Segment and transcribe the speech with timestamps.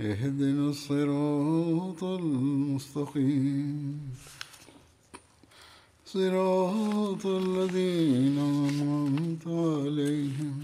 [0.00, 4.00] اهدنا الصراط المستقيم.
[6.04, 10.56] صراط الذين أنعمت عليهم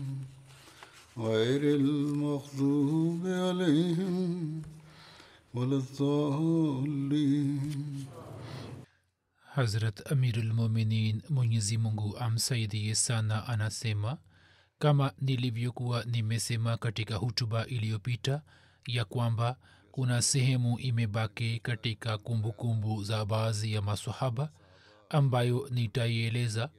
[1.18, 4.62] غير المغضوب عليهم
[5.54, 7.60] ولا الضالين.
[9.52, 14.18] حضرت أمير المؤمنين منيزي منغو أم سيدي يسانا أنا سيما
[14.80, 18.42] كما نيليبيوكوا نيمسيما كتيكا هوتوبا إليوبيتا.
[18.86, 19.56] Ya kwamba
[19.90, 24.50] kuna sehemu imebaki katika kumbukumbu kumbu za baadhi ya masahaba
[25.08, 26.70] ambayo nitaieleza.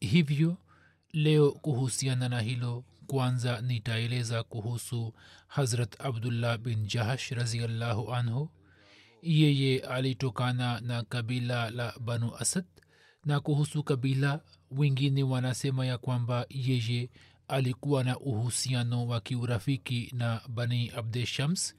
[0.00, 0.56] Hivyo
[1.12, 5.14] leo kuhusiana na hilo kwanza nitaeleza kuhusu
[5.46, 8.50] hazrat abdullah bin jahash raziallahu anhu.
[9.22, 12.64] Yeye alitokana na kabila la banu asad
[13.24, 14.40] na kuhusu kabila
[14.70, 17.10] wengine wanasema ya kwamba yeye
[17.54, 21.74] alikuwa na uhusiano wa kiurafiki na bani abde shams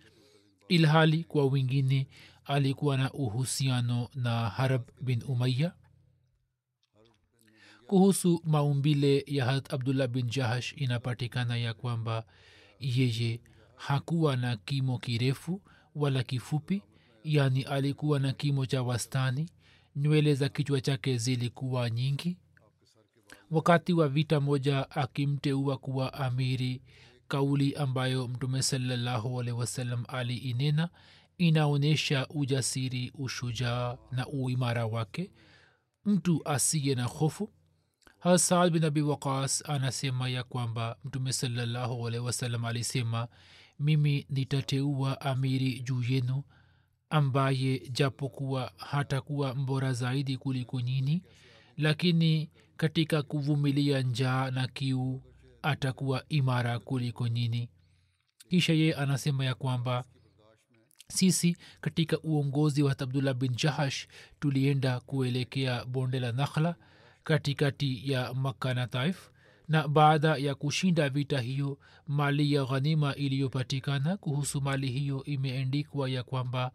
[0.67, 2.07] ilhali kwa wengine
[2.45, 5.73] alikuwa na uhusiano na harab bin umaya
[7.87, 12.25] kuhusu maumbile ya harat abdullah bin jahash inapatikana ya kwamba
[12.79, 13.41] yeye
[13.75, 15.61] hakuwa na kimo kirefu
[15.95, 16.81] wala kifupi
[17.23, 19.49] yani alikuwa na kimo cha wastani
[19.95, 22.37] nywele za kichwa chake zilikuwa nyingi
[23.55, 26.81] wakati wa vita moja akimteua kuwa amiri.
[27.27, 30.89] Kauli ambayo mtume salallahu alehi wasallam aliinena
[31.37, 35.31] inaonyesha ujasiri ushujaa na uimara wake.
[36.05, 37.49] Mtu asiye na hofu.
[38.19, 43.27] Hasad bin abi waqas anasema ya kwamba mtume salallahu alehi wasallam alisema
[43.79, 46.43] mimi nitateua amiri juu yenu
[47.09, 51.23] ambaye japokuwa hatakuwa mbora zaidi kuliko nyini
[51.77, 55.21] lakini katika kuvumilia njaa na kiu
[55.61, 57.69] atakuwa imara kuliko nyini
[58.49, 60.03] kisha yeye anasema ya kwamba
[61.07, 64.07] sisi katika uongozi wa abdullah bin jahash
[64.39, 66.75] tulienda kuelekea bonde la nakhla
[67.23, 69.29] katikati ya makka na taif
[69.67, 76.23] na baada ya kushinda vita hiyo mali ya ghanima iliyopatikana kuhusu mali hiyo imeendikwa ya
[76.23, 76.71] kwamba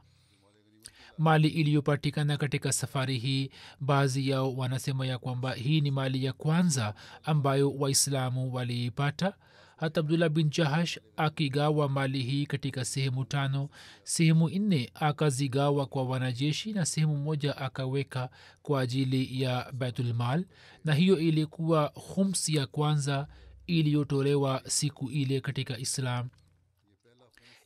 [1.20, 3.50] mali iliyopatikana katika safari hii.
[3.80, 6.94] Baadhi yao wanasema ya kwamba hii ni mali ya kwanza
[7.24, 9.34] ambayo waislamu waliipata.
[9.76, 13.68] Hata abdullah bin jahash akigawa mali hii katika sehemu tano
[14.02, 18.28] sehemu nne akazigawa kwa wanajeshi na sehemu moja akaweka
[18.62, 20.44] kwa ajili ya baitulmal
[20.84, 23.26] na hiyo ilikuwa khums ya kwanza
[23.66, 26.28] iliyotolewa siku ile katika islam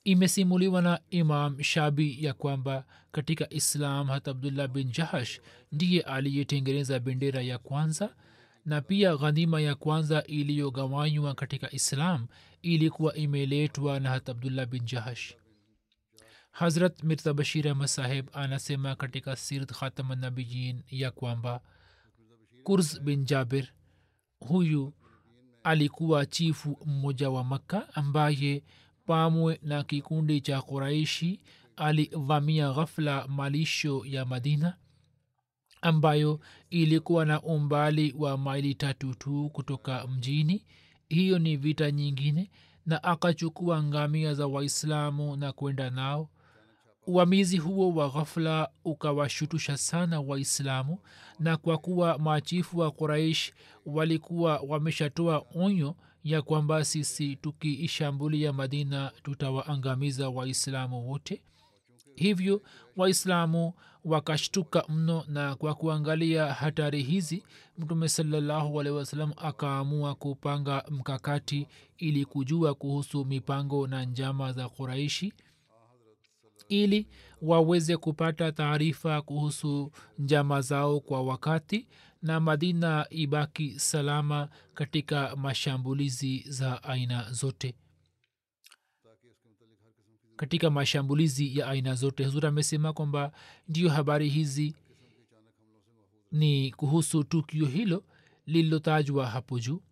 [0.04, 5.40] imesimuliwa na imam shabi ya kwamba katika islam hata abdullah bin jahash
[5.72, 8.14] ndiye aliyetengeneza bendera ya kwanza
[8.64, 12.26] na pia ghanima ya kwanza iliyogawanywa katika islam
[12.62, 15.34] ilikuwa imeletwa na hata abdullah bin jahash.
[16.50, 21.60] Hazrat mirza bashir ahmad saheb anasema katika sirat khatamanabiyin ya kwamba
[22.62, 23.68] kurz bin jabir
[24.40, 24.92] huyu
[25.64, 28.62] alikuwa chifu mmoja wa makka ambaye
[29.06, 31.40] pamwe na kikundi cha quraishi
[31.76, 34.76] alivamia ghafla malisho ya madina
[35.82, 36.40] ambayo
[36.70, 40.64] ilikuwa na umbali wa maili tatu tu kutoka mjini.
[41.08, 42.50] Hiyo ni vita nyingine
[42.86, 46.28] na akachukua ngamia za waislamu na kwenda nao.
[47.06, 50.98] Uamizi huo wa ghafla ukawashutusha sana waislamu
[51.38, 53.52] na kwa kuwa machifu wa quraish
[53.86, 61.42] walikuwa wameshatoa onyo ya kwamba sisi tukiishambulia madina tutawaangamiza waislamu wote.
[62.16, 62.62] Hivyo
[62.96, 63.72] waislamu
[64.04, 67.44] wakashtuka mno na kwa kuangalia hatari hizi
[67.78, 71.68] mtume salallahu alehi wasalam akaamua kupanga mkakati
[71.98, 75.32] ili kujua kuhusu mipango na njama za quraishi
[76.68, 77.06] ili
[77.42, 81.88] waweze kupata taarifa kuhusu njama zao kwa wakati
[82.24, 87.74] na madina ibaki salama katika mashambulizi za aina zote.
[90.36, 93.32] Katika mashambulizi ya aina zote huzur amesema kwamba
[93.68, 94.74] ndio habari hizi
[96.32, 98.04] ni kuhusu tukio hilo
[98.46, 99.82] lililotajwa hapo juu.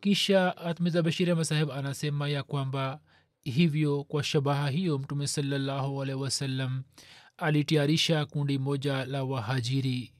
[0.00, 3.00] Kisha atmiza bashiri masahib anasema ya kwamba
[3.44, 6.82] hivyo kwa shabaha hiyo mtume salallahu alehi wasallam
[7.38, 10.12] alitayarisha kundi moja la wahajiri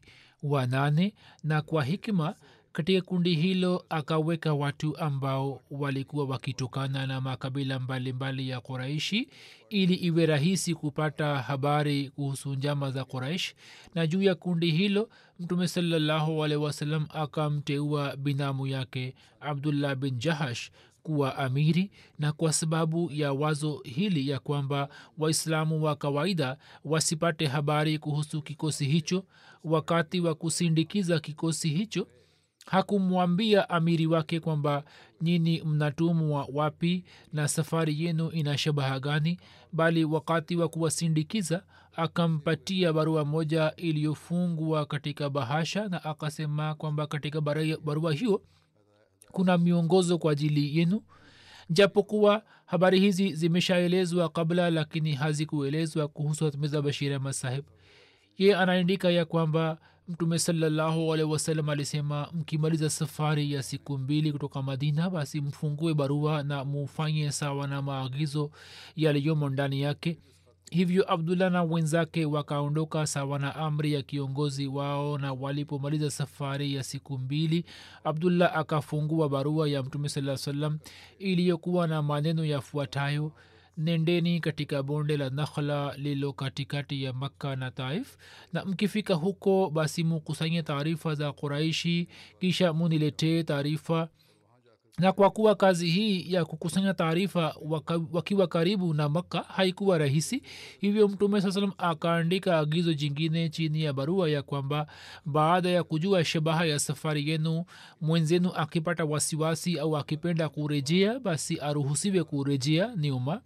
[0.42, 1.14] wa nane
[1.44, 2.34] na kwa hikma
[2.72, 9.28] katika kundi hilo akaweka watu ambao walikuwa wakitokana na makabila mbalimbali mbali ya quraishi
[9.70, 13.54] ili iwe rahisi kupata habari kuhusu njama za quraish.
[13.94, 15.08] Na juu ya kundi hilo
[15.40, 20.70] mtume salallahu alehi wasallam akamteua binamu yake abdullah bin jahash
[21.06, 24.88] kuwa amiri na kwa sababu ya wazo hili ya kwamba
[25.18, 29.24] waislamu wa kawaida wasipate habari kuhusu kikosi hicho
[29.64, 32.08] wakati wa kusindikiza kikosi hicho
[32.66, 34.84] hakumwambia amiri wake kwamba
[35.20, 39.38] nyini mnatumwa wapi na safari yenu ina shabaha gani?
[39.72, 41.62] Bali wakati wa kuwasindikiza
[41.96, 47.40] akampatia barua moja iliyofungwa katika bahasha na akasema kwamba katika
[47.84, 48.42] barua hiyo
[49.36, 51.02] kuna miongozo kwa ajili yenu?
[51.70, 57.64] Japokuwa habari hizi zimeshaelezwa kabla lakini hazikuelezwa kuhusu hatmiza bashir ahmad sahib.
[58.38, 59.78] Ye anaandika ya kwamba
[60.08, 66.42] mtume salallahu alehi wasallam alisema mkimaliza safari ya siku mbili kutoka madina basi mfungue barua
[66.42, 68.50] na mufanye sawa na maagizo
[68.96, 70.18] yaliyomo ndani yake
[70.70, 76.82] hivyo abdullah na wenzake wakaondoka sawa na amri ya kiongozi wao na walipomaliza safari ya
[76.82, 77.64] siku mbili
[78.04, 80.78] abdullah akafungua barua ya mtume saa salam
[81.18, 83.32] iliyokuwa na maneno yafuatayo
[83.76, 88.16] nendeni katika bonde la nakhla lilo katikati ya makka na taif
[88.52, 92.08] na mkifika huko basi mukusanye taarifa za quraishi
[92.40, 94.08] kisha muniletee taarifa
[94.98, 97.54] na kwa kuwa kazi hii ya kukusanya taarifa
[98.12, 100.42] wakiwa karibu na makka haikuwa rahisi
[100.80, 104.86] hivyo mtume saa salam akaandika agizo jingine chini ya barua ya kwamba
[105.24, 107.64] baada ya kujua shabaha ya safari yenu
[108.00, 113.40] mwenzenu akipata wasiwasi au akipenda kurejea basi aruhusiwe kurejea nyuma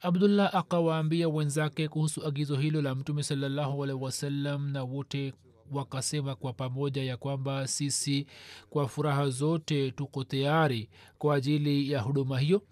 [0.00, 5.32] abdullah akawaambia wenzake kuhusu agizo hilo la mtume salallahu wasallam na wote
[5.70, 8.26] wakasema kwa pamoja ya kwamba sisi
[8.70, 10.88] kwa furaha zote tuko tayari
[11.18, 12.62] kwa ajili ya huduma hiyo.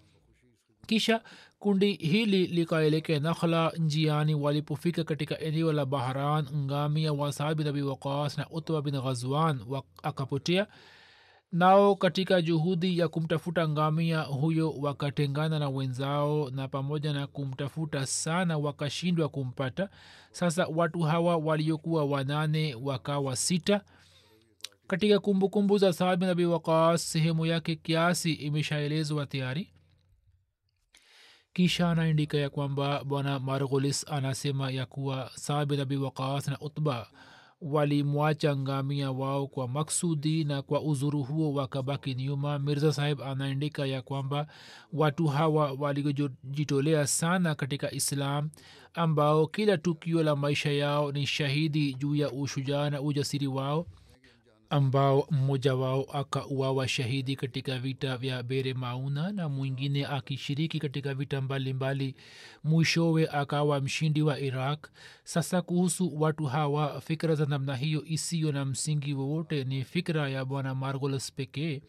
[0.87, 1.23] Kisha
[1.59, 7.83] kundi hili likaelekea nakhla njiani walipofika katika eneo la bahran ngamia wa saad bin abi
[7.83, 9.61] waqas na utba bin ghazwan
[10.03, 10.67] akapotea
[11.53, 18.59] nao katika juhudi ya kumtafuta ngamia huyo wakatengana na wenzao na pamoja na kumtafuta sana
[18.59, 19.89] wakashindwa kumpata.
[20.31, 23.81] Sasa watu hawa waliokuwa wanane wakawa sita.
[24.87, 26.47] Katika kumbukumbu za saad bin abi
[26.97, 29.73] sehemu yake kiasi imeshaelezwa tayari.
[31.53, 37.09] Kisha anaandika ya kwamba bwana marghulis anasema ya kuwa saad bin abi na utba
[37.61, 42.59] walimwacha ngamia wao kwa maksudi na kwa uzuru huo wakabaki nyuma.
[42.59, 44.47] Mirza sahib anaandika ya kwamba
[44.93, 48.51] watu hawa walijitolea sana katika islam
[48.95, 53.87] ambao kila tukio la maisha yao ni shahidi juu ya ushujaa na ujasiri wao
[54.71, 61.41] ambao mmoja wao akauawa shahidi katika vita vya bere mauna na mwingine akishiriki katika vita
[61.41, 62.15] mbalimbali.
[62.65, 64.87] Mwishowe akawa mshindi wa iraq.
[65.25, 70.45] Sasa kuhusu watu hawa fikra za namna hiyo isiyo na msingi wowote ni fikra ya
[70.45, 71.83] bwana margolos pekee.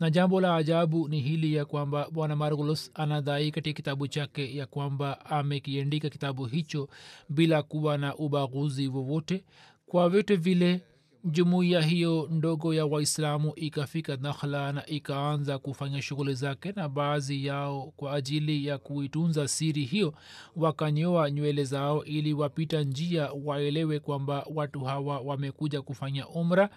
[0.00, 4.66] Na jambo la ajabu ni hili ya kwamba bwana margolos anadai katika kitabu chake ya
[4.66, 6.88] kwamba amekiandika kitabu hicho
[7.28, 9.44] bila kuwa na ubaguzi wowote.
[9.86, 10.80] Kwa vyote vile
[11.24, 17.92] jumuiya hiyo ndogo ya waislamu ikafika nakhla na ikaanza kufanya shughuli zake na baadhi yao
[17.96, 20.14] kwa ajili ya kuitunza siri hiyo
[20.56, 26.70] wakanyoa nywele zao ili wapita njia waelewe kwamba watu hawa wamekuja kufanya umra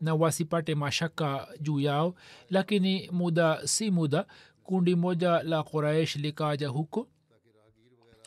[0.00, 2.14] na wasipate mashaka juu yao.
[2.50, 4.26] Lakini muda si muda
[4.62, 7.08] kundi moja la quraish likaja huko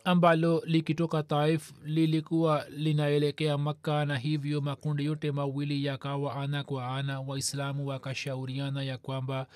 [0.05, 7.19] ambalo likitoka taif lilikuwa linaelekea makka na hivyo makundi yote mawili yakawa ana kwa ana.
[7.19, 9.47] Waislamu wakashauriana ya kwamba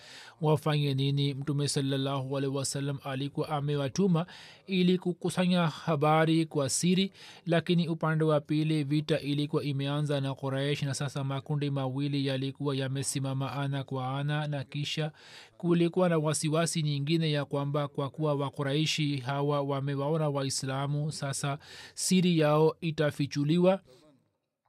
[0.42, 1.34] wafanye nini?
[1.34, 4.26] Mtume salallahu alaihi wasallam alikuwa amewatuma
[4.68, 7.12] ili kukusanya habari kwa siri
[7.46, 13.52] lakini upande wa pili vita ilikuwa imeanza na quraish na sasa makundi mawili yalikuwa yamesimama
[13.54, 15.12] ana kwa ana na kisha
[15.60, 21.58] kulikuwa na wasiwasi nyingine ya kwamba kwa kuwa wakuraishi hawa wamewaona waislamu sasa
[21.94, 23.82] siri yao itafichuliwa.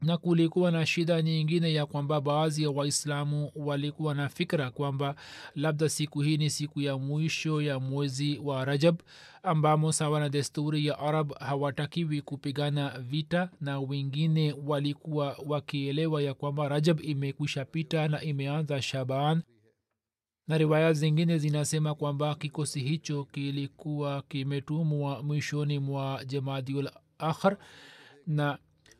[0.02, 5.14] Na kulikuwa na shida nyingine ya kwamba baadhi ya waislamu walikuwa na fikra kwamba
[5.54, 9.00] labda siku hii ni siku ya mwisho ya mwezi wa rajab
[9.42, 16.68] ambamo sawa na desturi ya arab hawatakiwi kupigana vita na wengine walikuwa wakielewa ya kwamba
[16.68, 19.42] rajab imekwisha pita na imeanza shaban
[20.50, 27.56] na riwaya zingine zinasema kwamba kikosi hicho kilikuwa kimetumwa mwishoni mwa jamaadiul akhar
[28.26, 28.58] na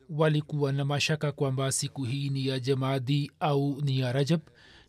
[0.09, 4.41] walikuwa na mashaka kwamba siku hii ni ya jamaadi au ni ya rajab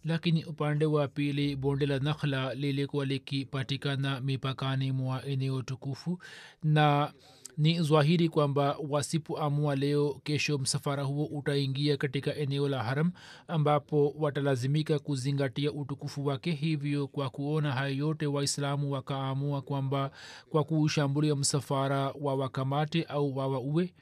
[0.05, 6.19] lakini upande wa pili bonde la nakhla lilikuwa likipatikana mipakani mwa eneo tukufu
[6.63, 7.13] na
[7.57, 13.13] ni zwahiri kwamba wasipoamua leo kesho msafara huo utaingia katika eneo la haram
[13.49, 16.53] ambapo watalazimika kuzingatia utukufu wake.
[16.53, 20.11] Hivyo kwa kuona hayo yote waislamu wakaamua kwamba
[20.51, 23.95] kwa kuushambulia msafara wa wakamate au wawaue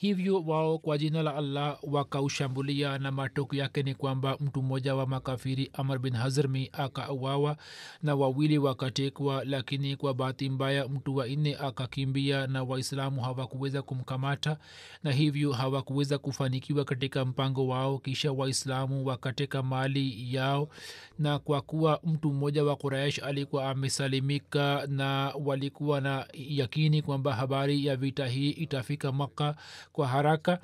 [0.00, 5.06] hivyo wao kwa jina la allah wakaushambulia na matoko yake ni kwamba mtu mmoja wa
[5.06, 7.56] makafiri amr bin hazrmi akauawa
[8.02, 14.56] na wawili wakatekwa lakini kwa bahati mbaya mtu wa nne akakimbia na waislamu hawakuweza kumkamata
[15.02, 20.68] na hivyo hawakuweza kufanikiwa katika mpango wao kisha waislamu wakateka mali yao.
[21.18, 27.86] Na kwa kuwa mtu mmoja wa quraish alikuwa amesalimika na walikuwa na yakini kwamba habari
[27.86, 29.56] ya vita hii itafika makka
[29.92, 30.58] kwa haraka.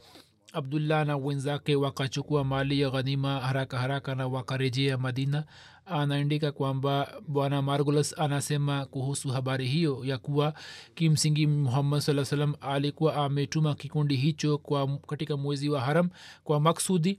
[0.53, 5.45] Abdullah na wenzake wakachukua mali ya ghanima haraka haraka na wakarejea madina.
[5.87, 10.55] Anaandika kwamba bwana margulas anasema kuhusu habari hiyo ya kuwa
[10.95, 16.09] kimsingi muhammad saa salam alikuwa ametuma kikundi hicho kwa katika mwezi wa haram
[16.45, 17.19] kwa maksudi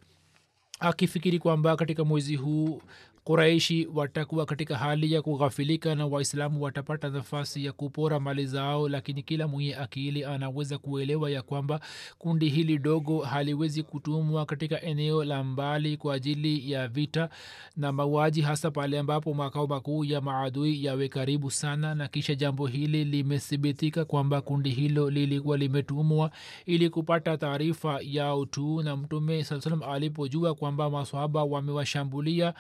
[0.80, 2.82] akifikiri kwamba katika mwezi huu
[3.28, 9.24] quraishi watakuwa katika hali ya kughafilika na waislamu watapata nafasi ya kupora mali zao lakini
[9.24, 11.80] kila mwenye akili anaweza kuelewa ya kwamba
[12.18, 17.30] kundi hili dogo haliwezi kutumwa katika eneo la mbali kwa ajili ya vita
[17.78, 22.68] na mauaji hasa pale ambapo makao makuu ya maadui yawe karibu sana na kisha jambo
[22.68, 26.32] hili limethibitika kwamba kundi hilo lilikuwa limetumwa
[26.66, 28.84] ili kupata taarifa yao tu.
[28.84, 32.54] Na mtume saa salam alipojua kwamba maswahaba wamewashambulia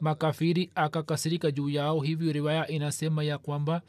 [0.00, 2.00] makafiri akakasirika juu yao.
[2.00, 3.82] Hivyo riwaya inasema ya kwamba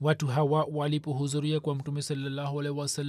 [0.00, 2.62] watu hawa walipohudhuria kwa mtume salallahu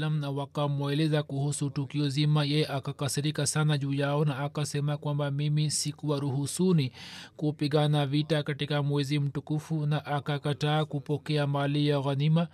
[0.10, 6.92] na wakamweleza kuhusu tukio zima ye akakasirika sana juu yao na akasema kwamba mimi sikuwaruhusuni
[7.36, 12.48] kupigana vita katika mwezi mtukufu na akakataa kupokea mali ya ghanima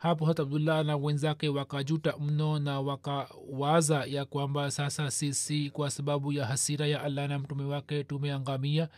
[0.00, 6.32] hapo hat abdullah na wenzake wakajuta mno na wakawaza ya kwamba sasa sisi kwa sababu
[6.32, 8.88] ya hasira ya allah na mtume wake tumeangamia.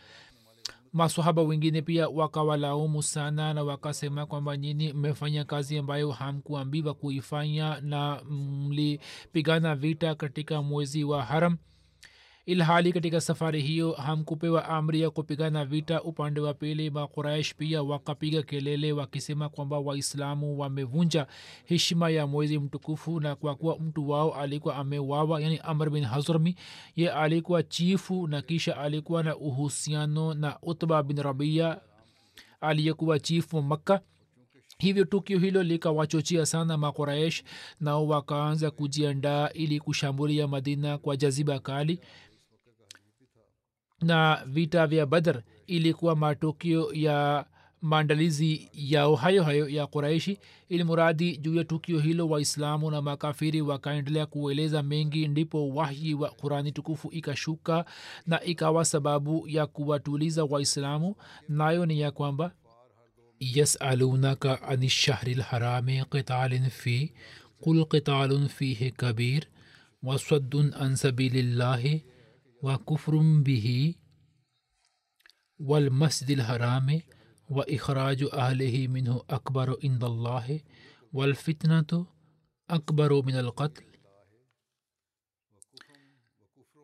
[0.93, 8.21] Masahaba wengine pia wakawalaumu sana na wakasema kwamba nyini mmefanya kazi ambayo hamkuambiwa kuifanya na
[8.29, 11.57] mlipigana vita katika mwezi wa haram
[12.45, 18.41] ilhali katika safari hiyo hamkupewa amri ya kupigana vita upande wa pili makuraish pia wakapiga
[18.43, 21.27] kelele wakisema kwamba waislamu wamevunja
[21.65, 26.55] heshima ya mwezi mtukufu na kwa kuwa mtu wao alikuwa amewawa yani amr bin hazrmi
[26.95, 31.77] ye alikuwa chifu na kisha alikuwa na uhusiano na utba bin rabia
[32.61, 34.01] aliyekuwa chifu makka.
[34.77, 37.43] Hivyo tukio hilo likawachochea sana makuraish
[37.79, 41.99] nao wakaanza kujiandaa ili kushambulia madina kwa jaziba kali
[44.03, 47.45] na vita vya badr ilikuwa matukio ya
[47.81, 53.61] maandalizi yao hayo hayo ya quraishi ili muradi juu ya tukio hilo waislamu na makafiri
[53.61, 57.85] wakaendelea kueleza mengi ndipo wahyi wa qurani tukufu ikashuka
[58.27, 61.15] na ikawa sababu ya kuwatuliza waislamu.
[61.49, 62.51] Nayo ni ya kwamba
[63.39, 67.13] yasalunaka ani shahri lharami qitalin fi
[67.61, 69.43] qul qitalun fihi kabir
[70.03, 72.03] wasaddun an sabilillahi
[72.63, 73.17] وكفر
[73.47, 73.95] به
[75.59, 77.01] والمسجد الحرام
[77.49, 80.59] وإخراج أهله منه أكبر عند الله
[81.13, 82.07] والفتنة
[82.69, 83.83] أكبر من القتل.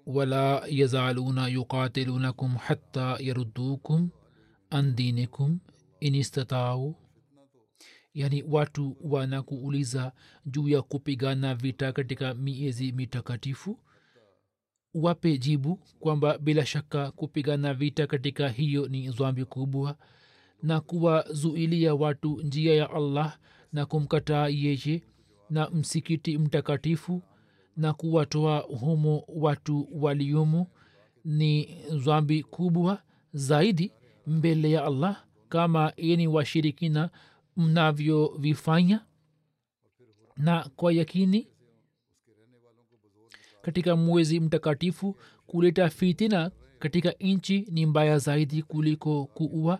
[0.05, 4.09] ولا يزالون يقاتلونكم حتى يردوكم
[4.73, 5.59] عن دينكم
[6.03, 6.93] إن استطاعوا.
[8.15, 10.11] yani watu wanakuuliza
[10.45, 13.79] juu ya kupigana vita katika miezi mitakatifu
[14.93, 19.97] wape jibu kwamba bila shaka kupigana vita katika hiyo ni dhambi kubwa
[20.63, 23.37] na kuwazuilia watu njia ya allah
[23.73, 25.03] na kumkataa yeye
[25.49, 27.21] na msikiti mtakatifu
[27.77, 30.67] na kuwatoa humo watu waliomo
[31.25, 33.01] ni dhambi kubwa
[33.33, 33.91] zaidi
[34.27, 37.09] mbele ya allah kama yeni washirikina
[37.57, 39.05] mnavyovifanya.
[40.37, 41.47] Na kwa yakini
[43.61, 45.15] katika mwezi mtakatifu
[45.47, 49.79] kuleta fitina katika nchi ni mbaya zaidi kuliko kuua.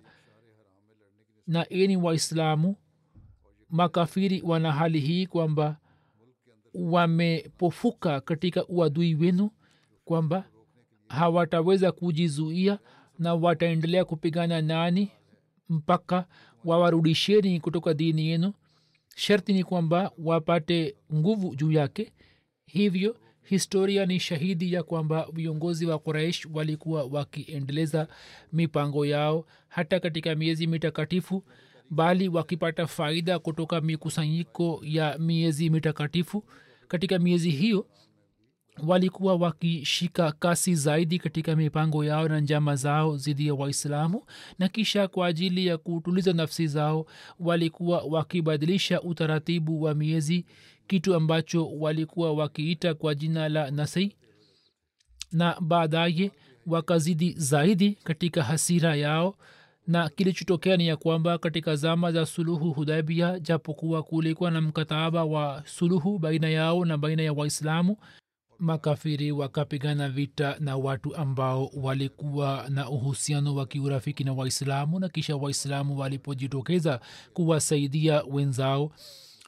[1.48, 2.76] Na eni waislamu
[3.70, 5.78] makafiri wana hali hii kwamba
[6.74, 9.52] wamepofuka katika uadui wenu
[10.06, 10.50] kwamba
[11.08, 12.80] hawataweza kujizuia
[13.20, 15.12] na wataendelea kupigana nani
[15.70, 16.26] mpaka
[16.66, 18.54] wawarudisheni kutoka dini yenu.
[19.16, 22.14] Sharti ni kwamba wapate nguvu juu yake.
[22.66, 23.18] Hivyo
[23.50, 28.08] historia ni shahidi ya kwamba viongozi wa quraish walikuwa wakiendeleza
[28.54, 31.44] mipango yao hata katika miezi mitakatifu
[31.90, 36.44] bali wakipata faida kutoka mikusanyiko ya miezi mitakatifu.
[36.88, 37.86] Katika miezi hiyo
[38.88, 44.24] walikuwa wakishika kasi zaidi katika mipango yao na njama zao dhidi ya waislamu
[44.60, 47.06] na kisha kwa ajili ya kutuliza nafsi zao
[47.40, 50.46] walikuwa wakibadilisha utaratibu wa miezi
[50.90, 54.16] kitu ambacho walikuwa wakiita kwa jina la nasei
[55.32, 56.32] na baadaye
[56.66, 59.36] wakazidi zaidi katika hasira yao.
[59.88, 65.64] Na kilichotokea ni ya kwamba katika zama za suluhu hudaibia japokuwa kulikuwa na mkataba wa
[65.66, 67.98] suluhu baina yao na baina ya waislamu
[68.60, 75.36] makafiri wakapigana vita na watu ambao walikuwa na uhusiano wa kiurafiki na waislamu na kisha
[75.36, 77.00] waislamu walipojitokeza
[77.34, 78.92] kuwasaidia wenzao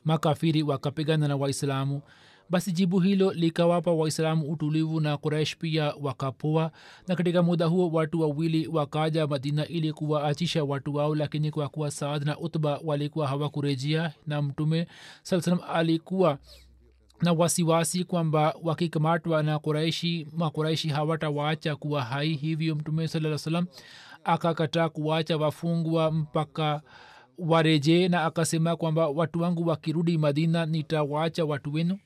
[0.05, 2.01] makafiri wakapigana na waislamu.
[2.49, 6.71] Basi jibu hilo likawapa waislamu utulivu na kuraish pia wakapoa
[7.07, 11.91] na katika muda huo watu wawili wakaja madina ili kuwaachisha watu wao lakini kwa kuwa
[11.91, 14.87] saad na utba walikuwa hawakurejea na mtume
[15.23, 16.37] saa alikuwa
[17.21, 22.33] na wasiwasi kwamba wakikamatwa na kuraishi makuraishi hawatawaacha kuwa hai.
[22.33, 23.65] Hivyo mtume saa salam
[24.23, 26.81] akakataa kuwacha wafungwa mpaka
[27.47, 31.99] warejee na akasema kwamba watu wangu wakirudi madina nitawaacha watu wenu.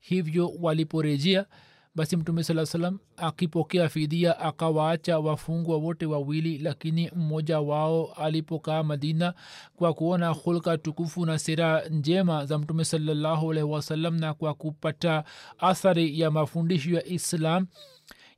[0.00, 1.46] Hivyo waliporejea
[1.94, 9.34] basi mtume saa salam akipokea fidia akawaacha wafungwa wote wawili lakini mmoja wao alipokaa madina
[9.76, 15.24] kwa kuona hulka tukufu na sera njema za mtume salallahu wasalam na kwa kupata
[15.58, 17.66] athari ya mafundisho ya islam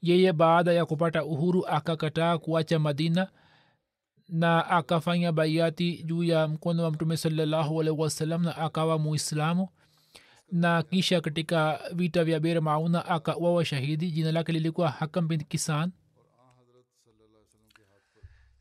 [0.03, 3.29] yeye baada ya kupata uhuru akakataa kuacha madina
[4.29, 9.69] na akafanya baiati juu ya mkono wa mtume salallahu alaihi wasallam na akawa muislamu.
[10.53, 14.11] Na kisha katika vita vya ber mauna akawawa shahidi.
[14.11, 15.93] Jina lake lilikuwa hakam bin kisan.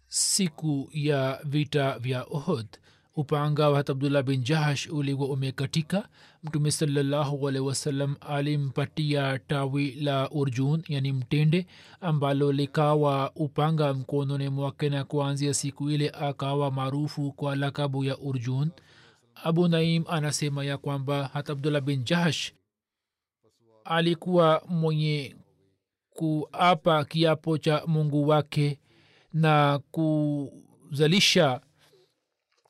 [0.08, 2.68] Siku ya vita vya ohod
[3.16, 6.10] upanga wa hat abdullah bin jahash ulikuwa umekatika.
[6.44, 11.68] Mtume salallahu alaihi wasallam alimpatia tawi la urjun yani mtende
[12.02, 18.70] ambalo likawa upanga mkononi mwake na kuanzia siku ile akawa maarufu kwa lakabu ya urjun.
[19.44, 22.52] Abu naim anasema ya kwamba hata abdullah bin jahash
[23.86, 25.36] alikuwa mwenye
[26.10, 28.80] kuapa kiapo cha mungu wake
[29.34, 31.62] na kuzalisha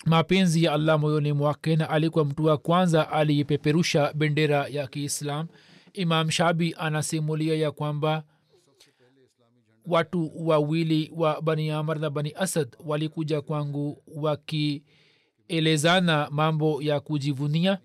[0.06, 5.48] mapenzi ya allah moyoni mwake na alikuwa mtu wa kwanza aliyepeperusha bendera ya kiislam.
[5.94, 8.24] Imam shabi anasimulia ya kwamba
[9.86, 17.80] watu wawili wa bani amar na bani asad walikuja kwangu wakielezana mambo ya kujivunia.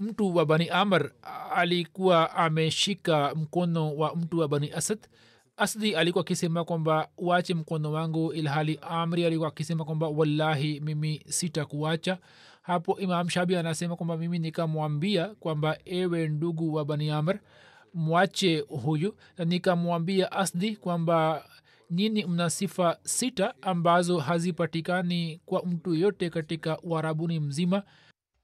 [0.00, 1.10] Mtu wa bani amr
[1.54, 4.98] alikuwa ameshika mkono wa mtu wa bani asad
[5.56, 12.18] asdi alikuwa akisema kwamba uache mkono wangu ilhali amri alikuwa akisema kwamba wallahi mimi sitakuacha.
[12.62, 17.38] Hapo imam shabi anasema kwamba mimi nikamwambia kwamba ewe ndugu wa bani amr
[17.94, 19.14] mwache huyu.
[19.38, 21.44] Na nikamwambia asdi kwamba
[21.90, 27.82] nini mna sifa sita ambazo hazipatikani kwa mtu yoyote katika uharabuni mzima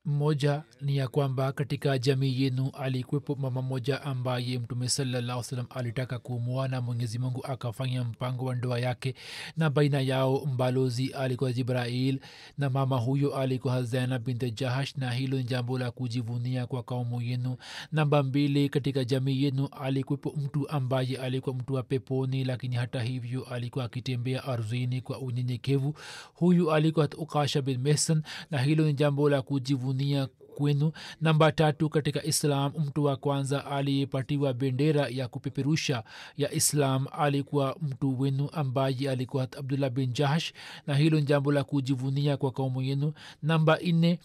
[0.04, 6.68] mmoja ni ya kwamba katika jamii yenu alikwepo mama moja ambaye mtume salallahu alitaka kumwoa
[6.68, 9.14] na mwenyezi mungu akafanya mpango wa ndoa yake
[9.56, 12.20] na baina yao mbalozi alikuwa jibrail
[12.58, 17.22] na mama huyo alikuwa zainab binte jahash na hilo ni jambo la kujivunia kwa kaumu
[17.22, 17.56] yenu.
[17.92, 23.44] Namba mbili katika jamii yenu alikwepo mtu ambaye alikuwa mtu wa peponi lakini hata hivyo
[23.44, 25.94] alikuwa akitembea ardhini kwa unyenyekevu.
[26.34, 30.92] Huyu alikuwa ukasha bin mehsan na hilo ni jambo la kujivunia kujivunia kwenu.
[31.20, 36.04] Namba tatu katika islam mtu wa kwanza aliyepatiwa bendera ya kupeperusha
[36.36, 40.52] ya islam alikuwa mtu wenu ambaye alikuwa abdullah bin jahsh
[40.86, 43.12] na hilo ni jambo la kujivunia kwa kaumu yenu.
[43.42, 44.18] Namba nne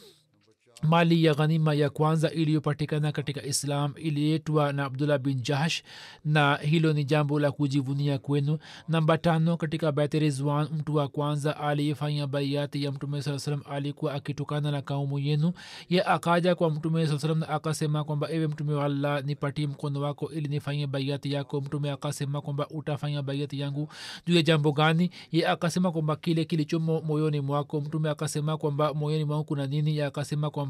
[0.83, 5.83] mali ya ghanima ya kwanza iliyopatikana katika islam iliyetwa na abdullah bin jahsh
[6.25, 8.57] na hilo ni jambo la kujivunia kwenu.
[8.87, 14.13] Namba tano katika bait rizwan mtu wa kwanza aliyefanya baiati ya mtume saa salam alikuwa
[14.13, 15.53] akitokana na kaumu yenu.
[15.89, 20.01] Ye akaja kwa mtume saa salam na akasema kwamba ewe mtume wa allah nipatie mkono
[20.01, 21.61] wako ili nifanye baiati yako.
[21.61, 23.89] Mtume akasema kwamba utafanya baiati yangu.
[24.27, 25.09] Juu ya jambo gani?
[25.31, 27.81] Ye akasema kwamba kile kilichomo moyoni mwako.
[27.81, 29.97] Mtume akasema kwamba moyoni mwangu kuna nini?
[29.97, 30.64] Ye akasema kwamba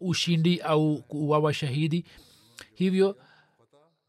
[0.00, 2.04] ushindi au kuuawa shahidi.
[2.74, 3.16] Hivyo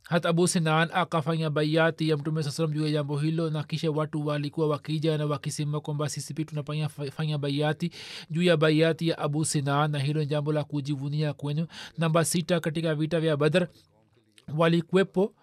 [0.04, 3.92] hata abu sinan akafanya baiati ya mtume saa salam juu ya jambo hilo na kisha
[3.92, 7.92] watu walikuwa wakija na wakisema kwamba sisi pia tunafanya fanya baiati
[8.30, 11.68] juu ya baiati ya abu sinan na hilo ni jambo la kujivunia kwenu.
[11.98, 13.68] Namba sita katika vita vya badr
[14.58, 15.34] walikwepo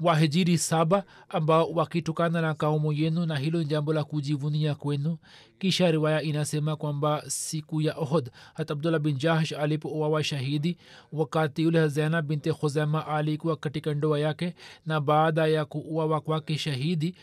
[0.00, 5.18] wahijiri saba ambao wakitokana na kaumu yenu na hilo jambo la kujivunia kwenu.
[5.58, 10.76] Kisha riwaya inasema kwamba siku ya ohod hat abdullah bin jahsh alipouawa shahidi
[11.12, 14.54] wakati yule zainab binti khuzama alikuwa katika ndoa yake
[14.86, 17.14] na baada ya kuuawa kwake shahidi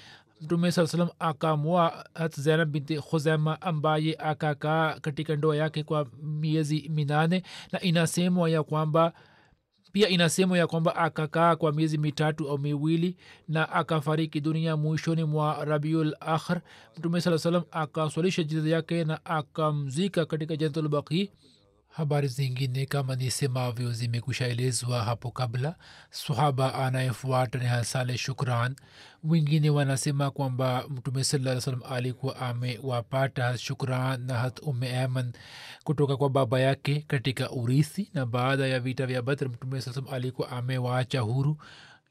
[0.41, 7.43] mtume saa salam akamua hat binti khuzama ambaye akakaa katika ndoa yake kwa miezi minane
[7.71, 9.13] na inasemwa ya kwamba
[9.91, 13.15] pia inasemwa ya kwamba akakaa kwa miezi mitatu au miwili
[13.47, 16.61] na akafariki dunia mwishoni mwa rabiul akhir
[16.97, 21.31] mtume saa salam akaswalisha jeneza yake na akamzika katika jantulbaqi
[21.97, 25.75] habari zingine kama nisemavyo zimekushaelezwa hapo kabla.
[26.09, 28.75] Sahaba anayefuata ni hasale shukran.
[29.23, 35.31] Wengine wanasema kwamba mtume saa salam alikuwa amewapata shukran na hat ume aman
[35.83, 40.13] kutoka kwa baba yake katika urithi na baada ya vita vya badr mtume saa salam
[40.13, 41.57] alikuwa amewaacha huru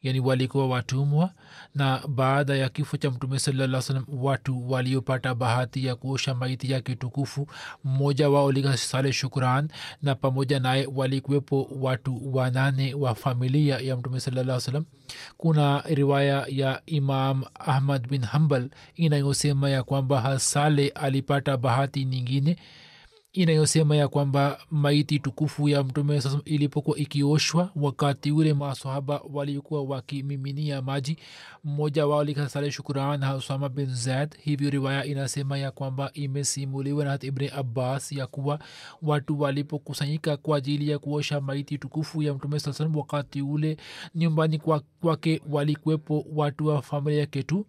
[0.06, 1.30] yani walikuwa watumwa
[1.74, 6.94] na baada ya kifo cha mtume salaa salam watu waliopata bahati ya kuosha maiti yake
[6.94, 7.46] tukufu
[7.84, 9.68] mmoja wao likasale shukran
[10.02, 14.84] na pamoja naye walikuwepo watu wanane wa familia ya mtume salaa salam
[15.36, 22.56] kuna riwaya ya imam ahmad bin hambal inayosema ya kwamba hasale alipata bahati nyingine
[23.36, 30.82] inayosema ya kwamba maiti tukufu ya mtume sasa ilipokuwa ikioshwa wakati ule masahaba walikuwa wakimiminia
[30.82, 31.16] maji
[31.64, 34.36] mmoja wao likasale shukuran usama bin zaid.
[34.38, 38.58] Hivyo riwaya inasema ya kwamba imesimuliwa na ibni abbas ya kuwa
[39.02, 43.76] watu walipokusanyika kwa ajili ya kuosha maiti tukufu ya mtume saa wakati ule
[44.14, 47.66] nyumbani kwake kwa walikuwepo watu wa familia yake tu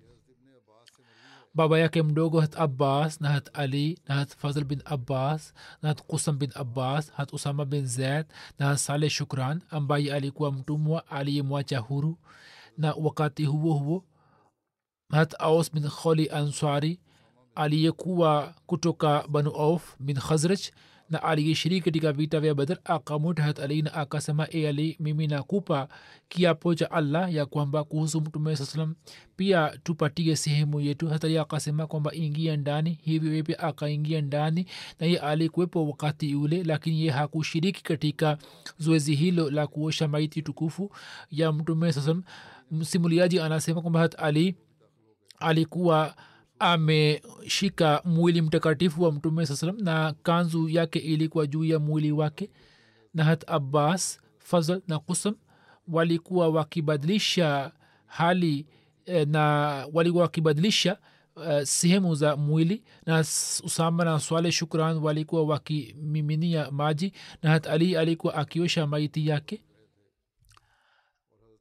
[1.53, 6.01] baba yake mdogo hat abbas na hat ali na hat fazl bin abbas na hat
[6.07, 8.25] kusam bin abbas hat usama bin zaid
[8.59, 12.17] na hat saleh shukran ambaye alikuwa mtumwa aliyemwacha huru.
[12.77, 14.03] Na wakati huo huo
[15.11, 16.99] hat aus bin kholi answari
[17.55, 20.59] aliyekuwa kutoka banu auf bin khazraj
[21.09, 25.87] na aliyeshiriki katika vita vya badr akamwita hat ali na akasema e ali mimi nakupa
[26.29, 28.95] kiapo cha allah ya kwamba kuhusu mtume saa salam
[29.35, 31.07] pia tupatie sehemu yetu.
[31.09, 32.99] Hatali akasema kwamba ingia ndani.
[33.01, 34.65] Hivyo ye akaingia ndani
[34.99, 38.37] na ye alikuwepo wakati ule lakini ye hakushiriki katika
[38.77, 40.91] zoezi hilo la kuosha maiti tukufu
[41.31, 42.23] ya mtume saa salam
[42.71, 44.55] msimuliaji anasema kwamba hat ali
[45.39, 46.15] alikuwa
[46.59, 52.49] ameshika mwili mtakatifu wa mtume saa salam na kanzu yake ilikuwa juu ya mwili wake.
[53.13, 55.35] Na hat abbas fazl na kusam
[55.87, 57.71] walikuwa wakibadilisha
[58.05, 58.65] hali
[59.25, 59.41] na
[59.93, 60.97] walikuwa wakibadilisha
[61.35, 62.83] uh, sehemu za mwili.
[63.05, 63.19] Na
[63.63, 67.13] usama na swale shukran walikuwa wakimiminia maji.
[67.43, 69.63] Na hat ali alikuwa akiosha maiti yake.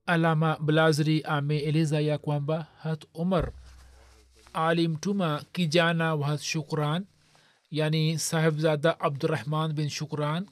[0.07, 3.53] Alama blazri ameeleza ya kwamba hat umar
[4.57, 7.05] alimtuma kijana wa shukran
[7.71, 10.47] yani sahibzada abdurahman bin shukran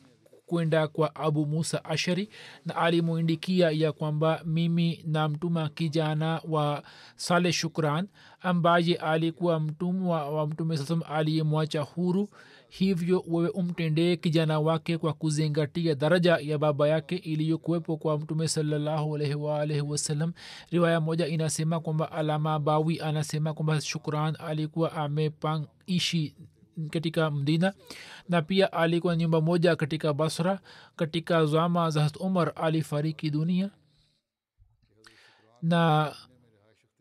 [0.46, 2.28] kwenda kwa abu musa ashari
[2.66, 6.82] na alimuindikia ya kwamba mimi namtuma kijana wa
[7.16, 8.08] sale shukran
[8.40, 12.28] ambaye alikuwa mtumwa wa mtume sasam aliyemwacha huru
[12.78, 19.18] hivyo wewe umtendee kijana wake kwa kuzingatia daraja ya baba yake iliyokuwepo kwa mtume salallahu
[19.88, 20.32] wasalam
[20.70, 26.34] riwaya moja inasema kwamba alama bawi anasema kwamba shukran alikuwa amepaishi
[26.90, 27.72] katika mdina
[28.28, 30.60] na pia alikuwa nyumba moja katika basra.
[30.96, 33.70] Katika zama za umar alifariki dunia.
[35.62, 36.12] Na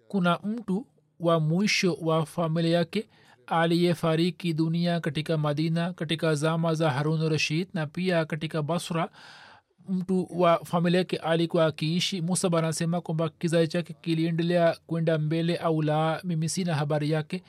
[0.07, 0.88] kuna mtu
[1.19, 3.09] wa mwisho wa familia yake
[3.47, 9.10] aliyefariki dunia katika madina katika zama za harun rashid na pia katika basra
[9.89, 15.82] mtu wa familia yake alikuwa akiishi musab anasema kwamba kizazi chake kiliendelea kwenda mbele au
[15.82, 17.43] la mimi sina habari yake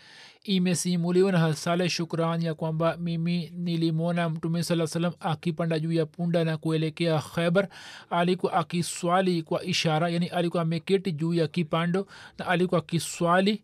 [0.44, 6.44] imesimuliwa na hasale shukran ya kwamba mimi nilimwona mtume saa salam akipanda juu ya punda
[6.44, 7.68] na kuelekea khaibar
[8.10, 12.06] alikuwa akiswali kwa ishara yani alikuwa ameketi juu ya kipando
[12.38, 13.62] na alikuwa akiswali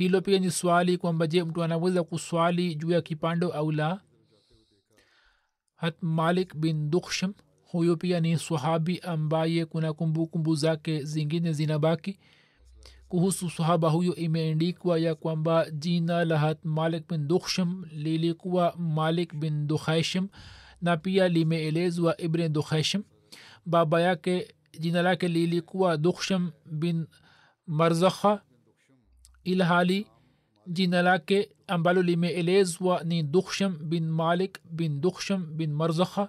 [0.00, 4.00] hilo pia ni swali kwamba je mtu anaweza kuswali juu ya kipando au la?
[5.76, 7.34] Hat malik bin duksham
[7.64, 12.18] huyo pia ni swahabi ambaye kuna kumbukumbu kumbu zake zingine zinabaki.
[13.08, 19.66] Kuhusu sahaba huyo imeandikwa ya kwamba jina la hat malik bin duksham lilikuwa malik bin
[19.66, 20.28] dukhaisham
[20.82, 23.02] na pia limeelezwa ibn dukhaisham
[23.66, 27.06] baba yake jina lake lilikuwa duksham bin
[27.66, 28.42] marzakha
[29.44, 30.06] ilhali
[30.66, 36.28] jina lake ambalo limeelezwa ni duksham bin malik bin duksham bin marzakha.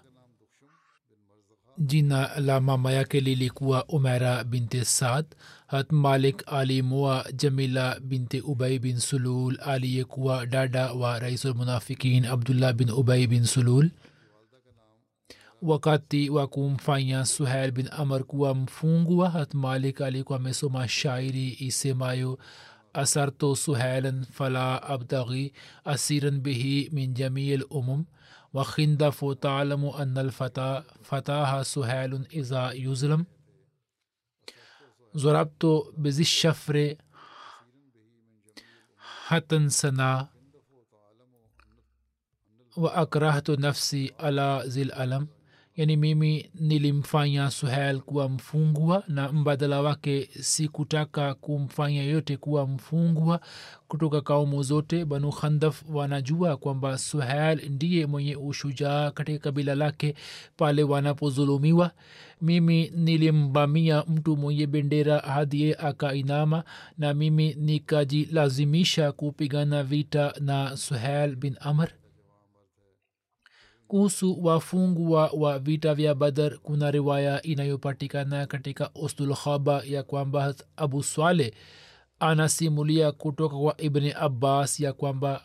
[1.78, 5.26] Jina la mama yake lilikuwa umera binte saad.
[5.68, 13.28] Hat malik alimua jamila binte ubai bin sulul aliyekuwa dada wa raisulmunafikin abdullah bin ubai
[13.28, 13.90] bin sulul.
[15.62, 22.40] Wakati wa kumfanya suhail bin amr kuwa mfungwa hat malik alikuwa amesoma shairi isemayo
[22.94, 25.54] asarto suhailan fala abtaghi
[25.86, 28.06] asiran bihi min jamii lumum
[28.54, 33.26] وخندف تعلم أن الفتى فتاها سهيل إذا يظلم.
[35.18, 35.64] ضربت
[35.98, 36.96] بذي الشفر
[39.28, 40.28] حتى سنا
[42.78, 45.28] وأكرهت نفسي على ذي الألم.
[45.78, 53.40] Yani mimi nilimfanya suhel kuwa mfungwa na mbadala wake sikutaka kumfanya yote kuwa mfungwa.
[53.88, 60.16] Kutoka kaumu zote banu khandaf wanajua kwamba suhel ndiye mwenye ushujaa katika kabila lake
[60.58, 61.92] pale wanapozulumiwa.
[62.42, 66.64] Mimi nilimbamia mtu mwenye bendera hadiye akainama
[66.98, 71.90] na mimi nikajilazimisha kupigana vita na suhel bin amr
[73.96, 81.54] kuhusu wafungwa wa vita vya badar kuna riwaya inayopatikana katika usdulkhaba ya kwamba abu swale
[82.20, 85.42] anasimulia kutoka kwa ibni abbas ya kwamba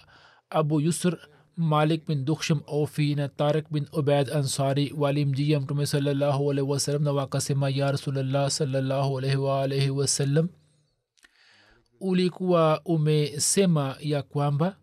[0.50, 1.18] abu yusr
[1.56, 7.12] malik bin duksham ofi na tarik bin ubaid ansari walimjia mtume salallahu alaihi wasallam na
[7.12, 10.48] wakasema ya rasulllah salallahu alaihi waalaihi wasallam
[12.00, 14.76] ulikuwa umesema ya kwamba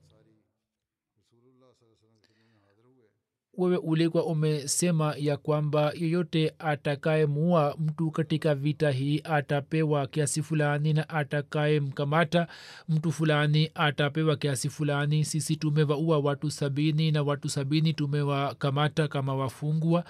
[3.58, 11.10] wewe ulikuwa umesema ya kwamba yeyote atakayemua mtu katika vita hii atapewa kiasi fulani na
[11.10, 12.48] atakayemkamata
[12.90, 15.26] mtu fulani atapewa kiasi fulani.
[15.26, 20.04] Sisi tumewaua watu sabini na watu sabini tumewakamata kama wafungwa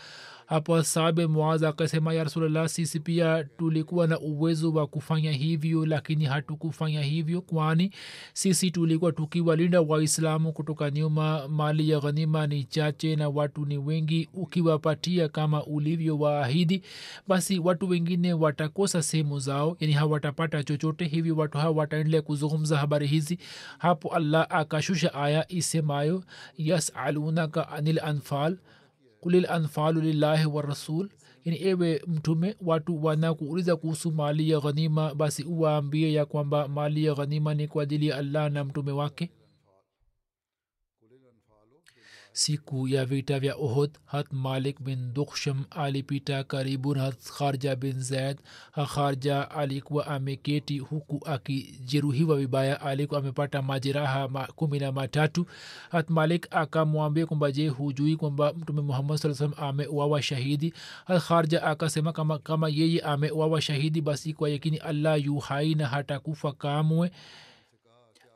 [0.54, 6.26] hapo sabe mwaza akasema ya rasulllah sisi pia tulikuwa na uwezo wa kufanya hivyo lakini
[6.26, 7.92] hatukufanya hivyo kwani
[8.34, 11.48] sisi tulikuwa tukiwalinda waislamu kutoka nyuma.
[11.48, 16.84] Mali ya ghanima ni chache na watu ni wengi ukiwapatia kama ulivyo waahidi
[17.28, 23.08] basi watu wengine watakosa sehemu zao yani hawatapata chochote hivyo watu hawa wataendelea kuzungumza habari
[23.08, 23.38] hizi.
[23.78, 26.24] Hapo allah akashusha aya isemayo
[26.58, 28.58] yasalunaka anil anfal
[29.24, 31.10] kulil anfalu lillahi warasul
[31.46, 37.14] yani ewe mtume watu wanakuuliza kuhusu mali ya ghanima basi uwaambie ya kwamba mali ya
[37.14, 39.30] ghanima ni kwa ajili ya allah na mtume wake
[42.34, 48.02] siku ya vita vya uhud hat malik bin duksham alipita karibu na hat kharja bin
[48.02, 48.38] zaid.
[48.72, 52.82] Ha kharja alikuwa ameketi huku akijeruhiwa vibaya.
[52.82, 55.46] Alikuwa amepata majeraha ma, kumi na matatu.
[55.92, 60.74] Hat malik akamwambia kwamba je hujui kwamba mtume muhammad saa salam ameuawa shahidi?
[61.06, 66.52] Hat kharja akasema kama, kama yeye ameuawa shahidi basi kwa yakini allah yuhai na hatakufa
[66.52, 67.12] kamwe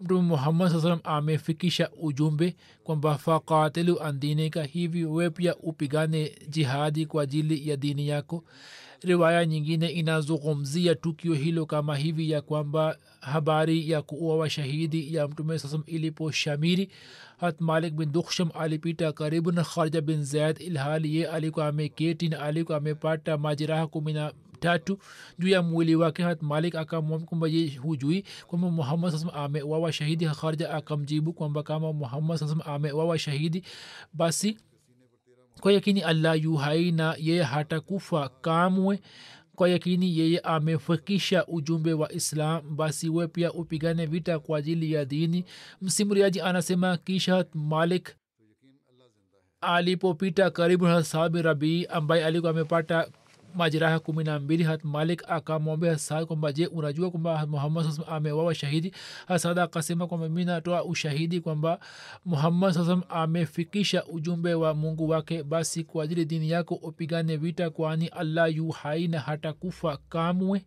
[0.02, 7.24] mtume muhammad saa salam amefikisha ujumbe kwamba fakatilu andinika hivi we pia upigane jihadi kwa
[7.24, 8.44] ajili ya dini yako.
[9.02, 15.60] Riwaya nyingine inazungumzia tukio hilo kama hivi ya kwamba habari ya kuuawa shahidi ya mtume
[15.60, 16.90] sasam ilipo shamiri
[17.38, 22.40] hat malik bin duksham alipita karibu na kharja bin zaid ilhali ye alikuwa ameketi na
[22.40, 24.98] alikuwa amepata majeraha kumi na tatu
[25.40, 30.26] juu ya mwili wake hat malik akamwambia kwamba ye hujui kwamba muhammad sasam amewawa shahidi?
[30.28, 33.64] Kharja akamjibu kwamba kama muhammad sasam amewawa shahidi
[34.14, 34.58] basi
[35.62, 39.00] kwa yakini allah yu hai na yeye hatakufa kamwe.
[39.56, 45.06] Kwa yakini yeye amefikisha ujumbe wa islam basi we pia upigane vita kwa ajili ya
[45.06, 45.46] dini.
[45.82, 48.16] Msimuriaji anasema kisha malik
[49.62, 53.10] alipopita karibu na sabi rabii ambaye alikuwa amepata
[53.58, 54.64] majeraha kumi na mbili.
[54.64, 58.94] Hat malik akamwambia saad kwamba je unajua kwamba muhammad sasam amewawa shahidi?
[59.28, 61.80] Hasad akasema kwamba mi natoa ushahidi kwamba
[62.26, 65.44] muhammad sasam amefikisha ujumbe wa mungu wake.
[65.44, 70.66] Basi kwa ajili dini yako upigane vita kwani allah yu hai na hata kufa kamwe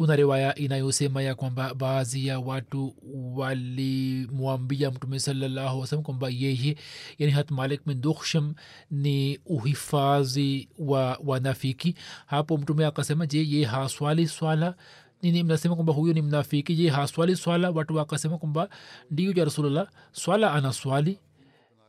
[0.00, 2.94] kuna riwaya inayosema ya kwamba baadhi ya watu
[3.34, 6.76] walimwambia mtume salallahu wasalam kwamba yeye
[7.18, 8.54] yani hat malik min dukhsham
[8.90, 11.94] ni uhifadhi wa wanafiki.
[12.26, 14.74] Hapo mtume akasema je ye haswali swala?
[15.22, 16.74] Nini mnasema kwamba huyo ni mnafiki?
[16.74, 17.70] Je haswali swala?
[17.70, 18.68] Watu wakasema kwamba
[19.10, 21.18] ndiyo ja rasulllah swala ana swali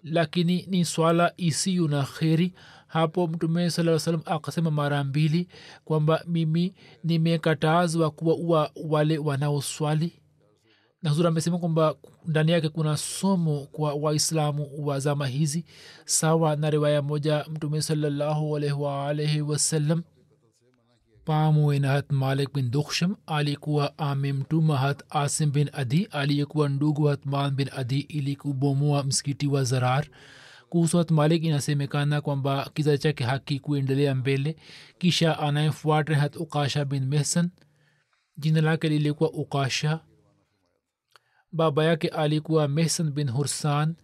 [0.04, 2.54] lakini ni swala isiyo na kheri
[2.92, 5.48] hapo mtume saa salam akasema mara mbili
[5.86, 6.74] kwamba mimi
[7.04, 10.14] nimekatazwa kuwa ua wale wanaoswali.
[11.02, 15.66] Na huzur amesema kwamba ndani yake kuna somo kwa waislamu wa zama hizi
[16.06, 19.42] sawa na riwaya moja mtume salallahu alaihi waalaihi
[21.88, 28.00] hat malik bin dukhsham alikuwa amemtuma hat asim bin adi aliyekuwa ndugu hatman bin adi
[28.00, 30.08] ili kubomoa msikiti wa zarar
[30.72, 34.56] kuhusu malik inasemekana kwamba kiza chake haki kuendelea mbele.
[34.98, 37.50] Kisha anayefuata hat ukasha bin mehsan
[38.38, 40.00] jina lake lilikuwa ukasha.
[41.52, 43.96] Baba yake alikuwa mehsan bin hursan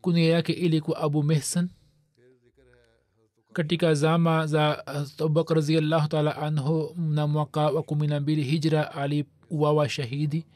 [0.00, 1.70] kunia yake ilikuwa abu mehsan.
[3.52, 4.86] Katika zama za
[5.18, 10.46] abubakar raziallahu taala anhu na mwaka wa kumi na mbili hijra aliuawa shahidi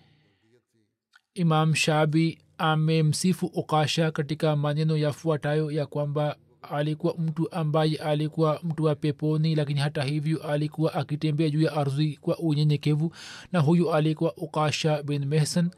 [1.34, 6.36] imam shabi amemsifu ukasha katika maneno yafuatayo ya kwamba
[6.70, 12.18] alikuwa mtu ambaye alikuwa mtu wa peponi lakini hata hivyo alikuwa akitembea juu ya ardhi
[12.20, 13.14] kwa unyenyekevu
[13.52, 15.70] na huyu alikuwa ukasha bin mehsan.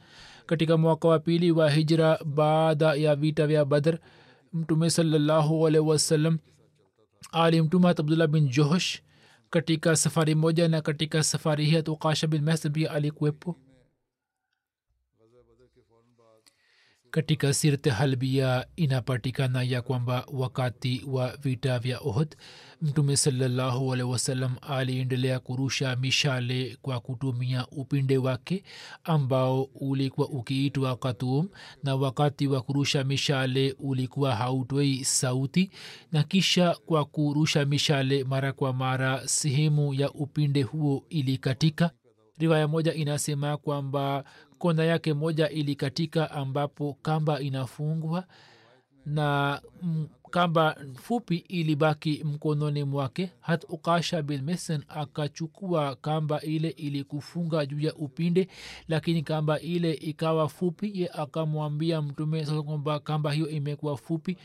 [0.46, 3.98] Katika mwaka wa pili wa hijra baada ya vita vya badr
[4.52, 6.38] mtume salallahu alaihi
[7.32, 9.00] alimtuma abdullah bin johosh
[9.50, 13.56] katika safari moja na katika safari hii ukasha bin mehsan pia alikuwepo
[17.14, 22.37] katika sirte halbia inapatikana ya kwamba wakati wa vita vya ohd
[22.83, 28.64] mtume salllahu alehi wasallam aliendelea kurusha mishale kwa kutumia upinde wake
[29.05, 31.48] ambao ulikuwa ukiitwa katum
[31.83, 35.70] na wakati wa kurusha mishale ulikuwa hautoi sauti
[36.12, 41.90] na kisha kwa kurusha mishale mara kwa mara sehemu ya upinde huo ilikatika.
[42.38, 44.24] Riwaya moja inasema kwamba
[44.64, 48.24] kona yake moja ilikatika ambapo kamba inafungwa
[49.07, 49.61] na
[50.34, 53.30] kamba fupi ilibaki mkononi mwake.
[53.40, 58.48] Hat ukasha bin mesen akachukua kamba ile ili kufunga juu ya upinde
[58.88, 60.90] lakini kamba ile ikawa fupi.
[60.94, 64.36] Ye akamwambia mtume sasa kwamba kamba hiyo imekuwa fupi.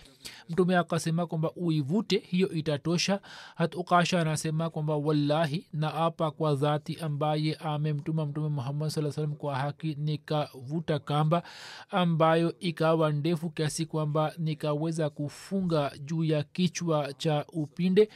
[0.49, 3.19] Mtume akasema kwamba uivute hiyo itatosha.
[3.55, 9.35] Hat ukasha anasema kwamba wallahi na apa kwa dhati ambaye amemtuma mtume muhammad saa salam
[9.35, 11.43] kwa haki nikavuta kamba
[11.89, 18.09] ambayo ikawa ndefu kiasi kwamba nikaweza kufunga juu ya kichwa cha upinde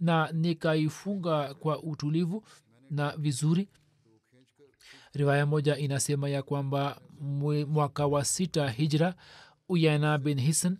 [0.00, 2.44] na nikaifunga kwa utulivu
[2.90, 3.68] na vizuri.
[5.12, 7.00] Riwaya moja inasema ya kwamba
[7.68, 9.14] mwaka wa sita hijra
[9.68, 10.78] uyana bin hisan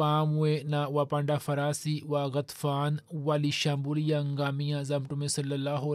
[0.00, 5.90] pamwe na wapanda farasi wa ghatfan walishambulia ngamia za mtume salallahu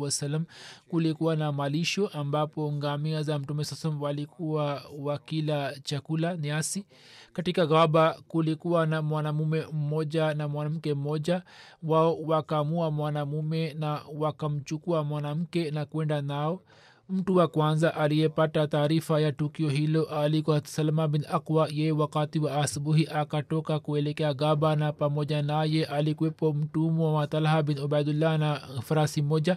[0.00, 0.44] wasalam
[0.88, 6.84] kulikuwa na malisho ambapo ngamia za mtume sasam walikuwa wakila chakula nyasi.
[7.32, 11.42] Katika ghaba kulikuwa na mwanamume mmoja na mwanamke mmoja.
[11.82, 16.60] Wao wakamua mwanamume na wakamchukua mwanamke na kwenda nao
[17.08, 22.54] mtu wa kwanza aliyepata taarifa ya tukio hilo alikuwa salma bin akwa ye wakati wa
[22.56, 29.22] asubuhi akatoka kuelekea gaba na pamoja naye alikuwepo mtumwa wa talha bin ubaidullah na farasi
[29.22, 29.56] moja.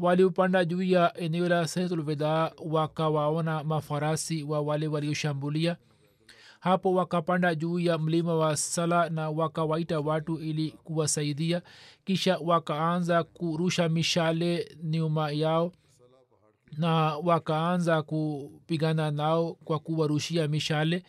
[0.00, 5.76] Waliupanda juu ya eneo la saitulvida wakawaona mafarasi wa wale walioshambulia.
[6.60, 11.62] Hapo wakapanda juu ya mlima wa sala na wakawaita watu ili kuwasaidia.
[12.04, 15.72] Kisha wakaanza kurusha mishale nyuma yao
[16.78, 21.02] na wakaanza kupigana nao kwa kuwarushia mishale.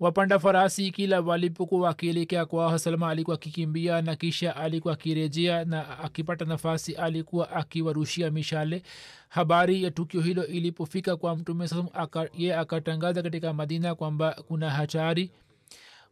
[0.00, 6.44] Wapanda farasi kila walipokuwa wakielekea kwao salma alikuwa akikimbia na kisha alikuwa akirejea na akipata
[6.44, 8.82] nafasi alikuwa akiwarushia mishale.
[9.28, 15.30] Habari ya tukio hilo ilipofika kwa mtume aka, ye akatangaza katika madina kwamba kuna hatari.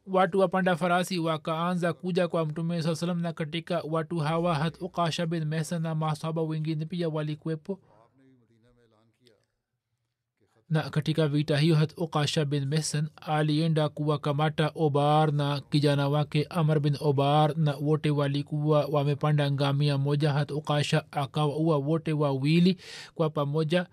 [0.07, 5.27] Watu wapanda farasi wakaanza kuja kwa mtume saa salam na katika watu hawa hat ukasha
[5.27, 7.79] bin mehsan na masahaba wengine pia walikuwepo
[10.71, 16.81] na katika vita hiyo hat ukasha bin mehsan alienda kuwakamata obar na kijana wake amr
[16.81, 20.33] bin obar na wote walikuwa wamepanda ngamia moja.
[20.33, 22.77] Hat ukasha akawaua wote wawili
[23.15, 23.87] kwa pamoja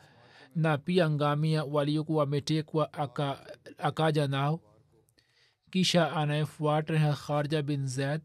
[0.56, 3.40] na pia ngamia waliokuwa wametekwa aka,
[3.78, 4.60] akaja nao.
[5.72, 8.22] Kisha anayefuata ni kharja bin zaid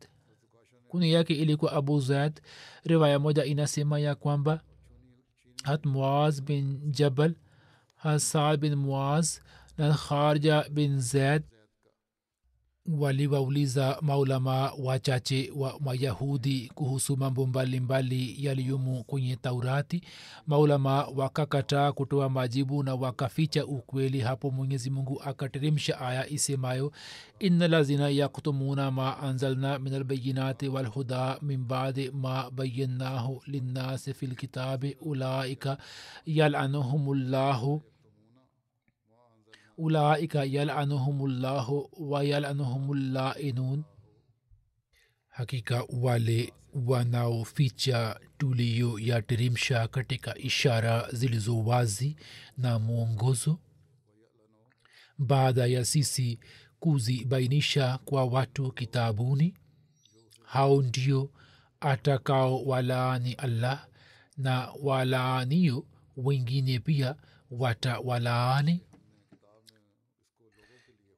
[0.89, 2.41] kuni yake ilikuwa abu zaid.
[2.85, 4.61] Riwaya moja inasema ya kwamba
[5.63, 7.35] hat muaz bin jabal
[8.03, 9.39] hasad bin muaz
[9.79, 11.43] na kharja bin zaid
[12.99, 20.03] waliwauliza maulama wachache wa mayahudi kuhusu mambo mbalimbali yaliyomo kwenye taurati.
[20.47, 24.21] Maulama wakakataa kutoa majibu na wakaficha ukweli.
[24.21, 26.93] Hapo mwenyezi mungu akateremsha aya isemayo
[27.39, 34.97] ina lazina yaktumuna ma anzalna min albayinati walhuda min badi ma bayannahu linnasi fi lkitabi
[35.01, 35.79] ulaika
[36.27, 37.83] yalanuhumullahu
[39.79, 43.85] ulaika yalanuhumullahu wayalanuhumullainun
[45.29, 46.53] hakika wale
[46.87, 52.17] wanaoficha tulio yateremsha katika ishara zilizo wazi
[52.57, 53.59] na mwongozo.
[55.19, 56.41] Baada ya sisi
[56.81, 59.55] kuzibainisha kwa watu kitabuni
[60.45, 61.31] hao ndio
[61.81, 63.87] atakao walaani allah
[64.37, 67.17] na walaanio wengine pia
[67.51, 68.81] watawalaani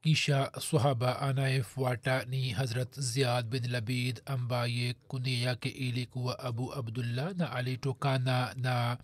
[0.08, 7.52] kisha sahaba anayefuata ni hazrat ziad bin labid ambaye kuni yake ilikuwa abu abdullah na
[7.52, 8.98] alitokana na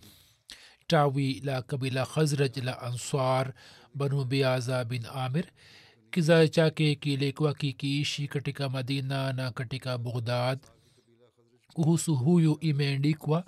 [0.87, 3.53] tawi la kabila khazraj la ansar
[3.95, 5.45] banu biaza bin amir
[6.11, 10.59] kizazi chake kilikuwa kikiishi katika madina na katika bughdad
[11.73, 13.45] kuhusu huyu imeandikwa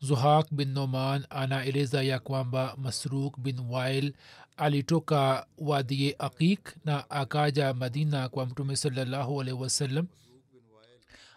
[0.00, 4.14] zuhak bin noman anaeleza ya kwamba masruk bin wail
[4.56, 10.06] alitoka wadie aqiq na akaja madina kwa mtume salallahu alaihi wasallam.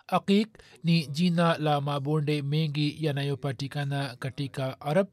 [0.08, 0.48] Aqiq
[0.84, 5.08] ni jina la mabonde mengi yanayopatikana katika arab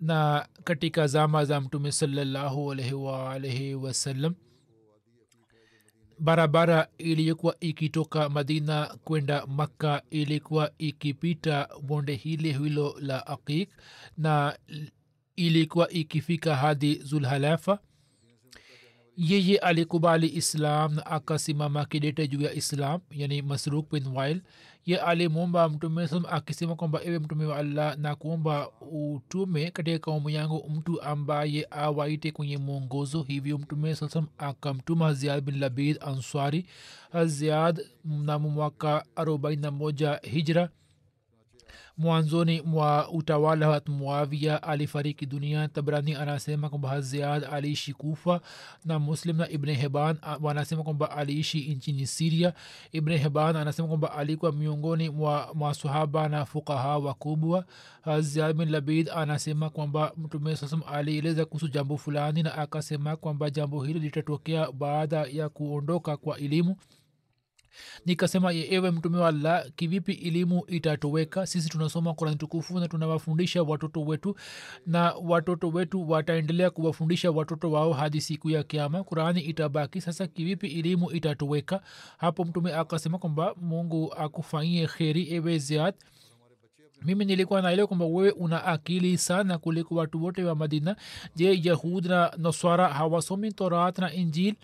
[0.00, 4.34] na katika zama za mtume salallahu alaihi waalaihi wasallam.
[6.18, 13.68] Barabara iliyokuwa ikitoka madina kwenda makka ilikuwa ikipita bonde hili hilo la aqiq
[14.16, 14.58] na
[15.46, 17.78] ilikuwa ikifika hadi zulhalafa.
[19.16, 24.40] Yeye alikubali islam na akasimama kidete juu ya islam yani masruk bin wail.
[24.86, 30.30] Ye alimwomba mtume sam akisema kwamba ewe mtume wa allah na kuomba utume katika kaumu
[30.30, 33.22] yangu mtu ambaye awaite kwenye mwongozo.
[33.22, 36.66] Hivyo mtume saa salam akamtuma ziad bin labid answari
[37.24, 40.70] ziad mnamo mwaka arobaini na moja hijra
[42.04, 48.40] mwanzoni mwa utawala wa muavia alifariki dunia tabrani anasema kwamba haziad aliishi kufa
[48.84, 52.52] na muslim na ibne heban wanasema kwamba aliishi nchini siria
[52.92, 57.64] ibne heban anasema kwamba alikuwa miongoni mwa masahaba na fukaha wakubwa.
[58.02, 63.84] Haziad bin labid anasema kwamba mtume sasam alieleza kuhusu jambo fulani na akasema kwamba jambo
[63.84, 66.76] hili litatokea baada ya kuondoka kwa elimu
[68.06, 71.46] nikasema ewe mtume wa allah kivipi elimu itatoweka?
[71.46, 74.36] Sisi tunasoma kurani tukufu na tunawafundisha watoto wetu
[74.86, 80.00] na watoto wetu wataendelea kuwafundisha watoto wao hadi siku ya kiama kurani itabaki.
[80.00, 81.82] Sasa kivipi elimu itatoweka?
[82.18, 85.94] Hapo mtume akasema kwamba mungu akufanyie kheri ewe ziad
[87.04, 90.96] mimi nilikuwa naelewa kwamba wewe una akili sana kuliko watu wote wa madina.
[91.36, 94.54] Je yahud na naswara hawasomi torat na injil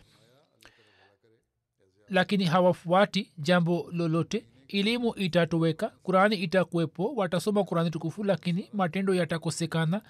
[2.08, 4.46] lakini hawafuati jambo lolote.
[4.68, 10.02] Elimu itatoweka kurani itakuwepo watasoma kurani tukufu lakini matendo yatakosekana.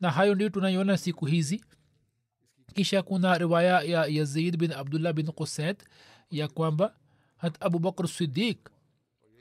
[0.00, 1.64] Na hayo ndio tunaiona siku hizi.
[2.74, 5.76] Kisha kuna riwaya ya yazid bin abdullah bin qusaid
[6.30, 6.94] ya kwamba
[7.36, 8.58] hata abubakr sidik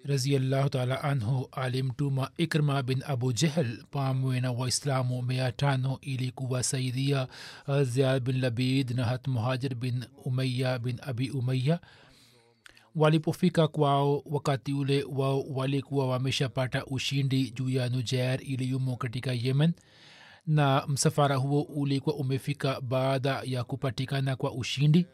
[0.06, 7.28] raziallahu taala anhu alimtuma ikrma bin abu jehl pamwe na waislamu mia tano ili kuwasaidia
[7.84, 11.80] ziad bin labid na hat muhajir bin umaya bin abi umaya
[12.95, 19.74] walipofika kwao wakati ule wao walikuwa wameshapata ushindi juu ya nujair iliyumo katika yemen.
[20.47, 25.06] Na msafara huo ulikuwa umefika baada ya kupatikana kwa ushindi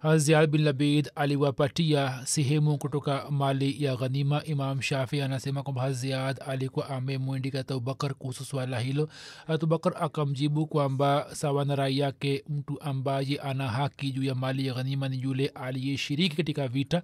[0.00, 4.44] haziad bin labid aliwapatia sehemu kutoka mali ya ghanima.
[4.44, 9.08] Imam shafi anasema kwamba haziad alikuwa amemwendika abubakar kuhusu swala hilo.
[9.46, 14.74] Abubakar akamjibu kwamba sawa na rai yake mtu ambaye ana haki juu ya mali ya
[14.74, 17.02] ghanima ni yule aliyeshiriki katika vita.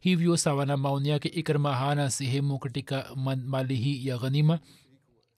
[0.00, 3.10] Hivyo sawa na maoni yake ikrma hana sehemu katika
[3.46, 4.58] mali hii ya ghanima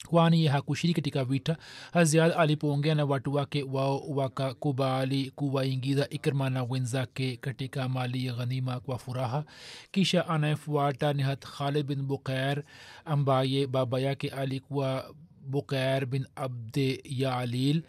[0.07, 1.57] kwani hakushiriki katika vita.
[1.93, 8.81] Haziad alipoongea na watu wake wao wakakubali kuwaingiza ikrma na wenzake katika mali ya ghanima
[8.81, 9.45] kwa furaha.
[9.91, 12.63] Kisha anayefuata ni hat khalid bin bukair
[13.05, 15.15] ambaye baba yake alikuwa
[15.47, 17.83] bukair bin abde yalil.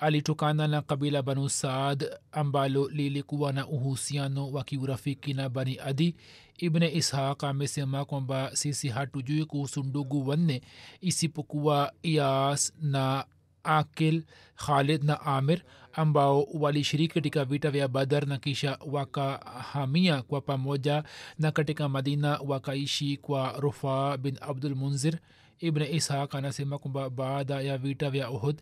[0.00, 6.14] Alitokana na kabila banu saad ambalo lilikuwa na uhusiano wa kiurafiki na bani adi
[6.58, 10.62] ibne ishaq amesema kwamba sisi hatujui kuhusu ndugu wanne
[11.00, 13.24] isipokuwa yas na
[13.64, 14.22] akil
[14.56, 21.04] khalid na amir ambao walishiriki katika vita vya badar na kisha wakahamia kwa pamoja
[21.38, 25.18] na katika madina wakaishi kwa rufaa bin abdul munzir.
[25.60, 28.60] Ibne ishaq anasema kwamba baada ya vita vya uhud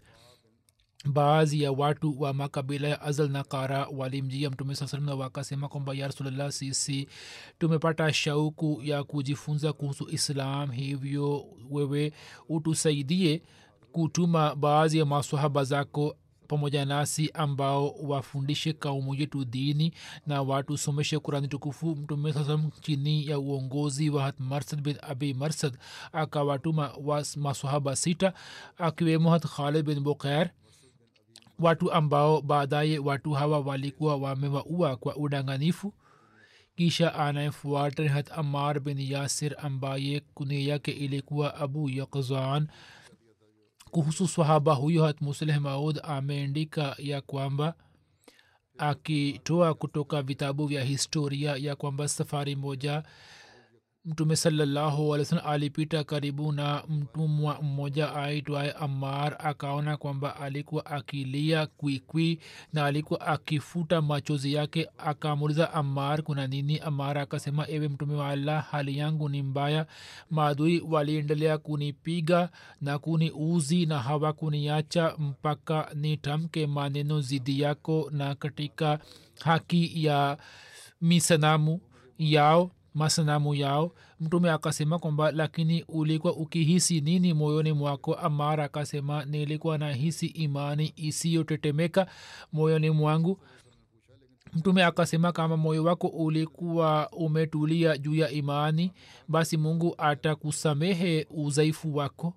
[1.07, 5.69] baadhi ya watu wa makabila ya azal na kara walimjia mtume saa salam na wakasema
[5.69, 7.09] kwamba ya rasulllah sisi
[7.59, 12.13] tumepata shauku ya kujifunza kuhusu islam hivyo wewe
[12.49, 13.43] utusaidie
[13.93, 16.17] kutuma baadhi ya maswahaba zako
[16.49, 19.93] pamoja nasi ambao wafundishe kaumu yetu dini
[20.27, 21.87] na watusomeshe kurani tukufu.
[21.97, 25.79] Mtume sasam chini ya uongozi wa hat marsad bin abi marsad
[26.13, 26.93] akawatuma
[27.37, 28.33] maswahaba sita
[28.79, 30.51] akiwemo hat khalid bin bukair
[31.59, 35.95] watu ambao baadaye watu hawa walikuwa wamewaua kwa udanganifu
[36.77, 42.69] kisha anayefuata hat amar bin yasir ambaye kunia yake ilikuwa abu yakzan
[43.91, 47.75] kuhusu swahaba huyo hat musleh maud ameandika ya kwamba
[48.79, 53.03] akitoa kutoka vitabu vya historia ya kwamba safari moja
[54.07, 62.41] mtume salallahu alih alipita karibu na mtumwa mmoja aitwaye amar akaona kwamba alikuwa akilia kwikwi
[62.73, 64.89] na alikuwa akifuta machozi yake.
[64.99, 66.79] Akamuliza amar kuna nini?
[66.79, 69.87] Amar akasema ewe mtume wa allah hali yangu ni mbaya.
[70.31, 72.51] Maadui waliendelea kunipiga
[72.81, 78.99] na kuniuzi na hawakuniacha mpaka nitamke maneno zidi yako na katika
[79.41, 80.39] haki ya
[81.01, 81.81] misanamu
[82.19, 83.93] yao masanamu yao.
[84.21, 88.15] Mtume akasema kwamba lakini ulikuwa ukihisi nini moyoni mwako?
[88.15, 92.07] Amara akasema nilikuwa nahisi imani isiyotetemeka
[92.53, 93.41] moyoni mwangu.
[94.53, 98.93] Mtume akasema kama moyo wako ulikuwa umetulia juu ya imani
[99.29, 102.35] basi mungu atakusamehe udhaifu wako.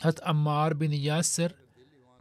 [0.00, 1.50] Hat amar bin yasir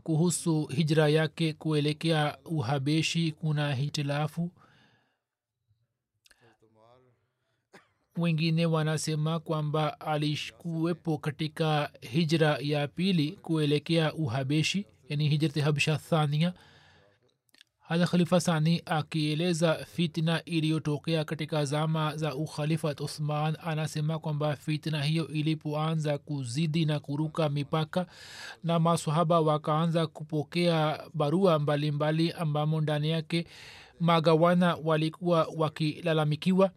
[0.03, 4.51] kuhusu hijra yake kuelekea uhabeshi kuna hitilafu
[8.17, 16.53] wengine wanasema kwamba alikuwepo katika hijra ya pili kuelekea uhabeshi yani hijrati habsha thania.
[17.79, 25.27] Hata khalifa sani akieleza fitna iliyotokea katika zama za ukhalifat uthman anasema kwamba fitna hiyo
[25.27, 28.05] ilipoanza kuzidi na kuruka mipaka
[28.63, 33.45] na masahaba wakaanza kupokea barua mbalimbali ambamo ndani yake
[33.99, 36.71] magawana walikuwa wakilalamikiwa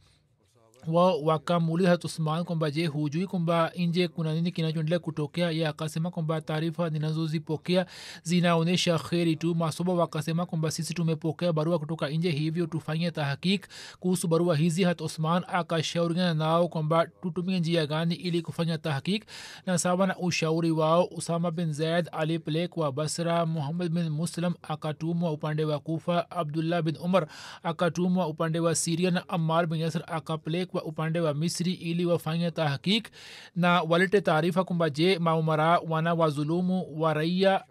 [0.89, 5.51] wao wakamuuliza usman kwamba je hujui kwamba nje kuna nini kinachoendelea kutokea?
[5.51, 7.87] Ye akasema kwamba taarifa ninazozipokea
[8.23, 9.55] zinaonyesha kheri tu.
[9.55, 13.67] Masoba wakasema kwamba sisi tumepokea barua kutoka nje hivyo tufanye tahakik
[14.01, 14.85] kuhusu barua hizi.
[14.85, 19.25] Hat usman akashauriana nao kwamba tutumie njia gani ili kufanya tahakik
[19.67, 23.47] na sawa na ushauri wao usama bin zaid alipelekwa basra.
[23.47, 26.31] Muhammad bin muslim akatumwa upande wa kufa.
[26.31, 27.27] Abdullah bin umar
[27.63, 32.51] akatumwa upande wa siria na ammar bin yasr akapelekwa kupelekwa upande wa misri ili wafanye
[32.51, 33.09] tahkik
[33.57, 37.65] na walete taarifa kwamba je maumara wana wazulumu wa raia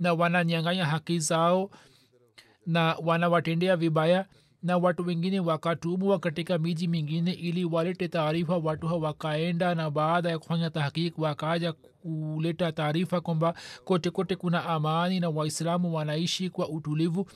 [0.00, 1.70] na wananyanganya haki zao
[2.66, 4.26] na wanawatendea vibaya
[4.62, 10.30] na watu wengine wakatumwa katika miji mingine ili walete taarifa watu hao wakaenda na baada
[10.30, 13.54] ya kufanya tahkik wakaja kuleta taarifa kwamba
[13.84, 17.26] kote kote kuna amani na waislamu wanaishi kwa utulivu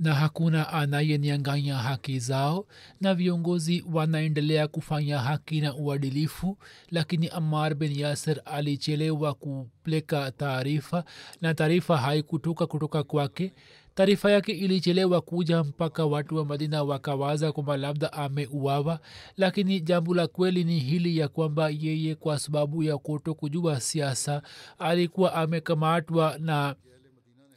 [0.00, 2.66] na hakuna anayenianganya haki zao
[3.00, 6.58] na viongozi wanaendelea kufanya haki na uadilifu
[6.90, 11.04] lakini amar bin yasir alichelewa kupeleka taarifa
[11.40, 13.52] na taarifa haikutoka kutoka kwake.
[13.94, 19.00] Taarifa yake ilichelewa kuja mpaka watu wa madina wakawaza kwamba labda ameuawa
[19.36, 24.42] lakini jambo la kweli ni hili ya kwamba yeye kwa sababu ya kuto kujua siasa
[24.78, 26.74] alikuwa amekamatwa na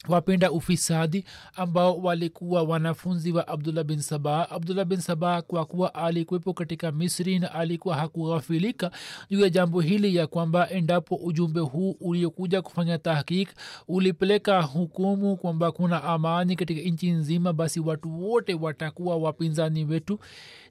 [0.08, 1.24] wapenda ufisadi
[1.54, 4.52] ambao walikuwa wanafunzi wa abdullah bin sabah.
[4.52, 8.90] Abdullah bin sabah kwa kuwa alikuwepo katika misri na alikuwa hakughafilika
[9.30, 13.48] juu ya jambo hili ya kwamba endapo ujumbe huu uliokuja kufanya tahkik
[13.88, 20.18] ulipeleka hukumu kwamba kuna amani katika nchi nzima basi watu wote watakuwa wapinzani wetu.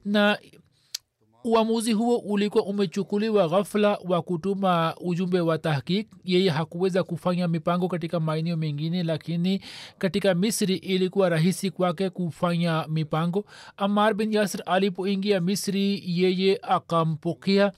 [0.04, 0.38] Na
[1.44, 8.20] uamuzi huo ulikuwa umechukuliwa ghafla wa kutuma ujumbe wa tahkik yeye hakuweza kufanya mipango katika
[8.20, 9.60] maeneo mengine lakini
[9.98, 13.44] katika misri ilikuwa rahisi kwake kufanya mipango.
[13.76, 17.72] Amar bin yasr alipoingia misri yeye akampokea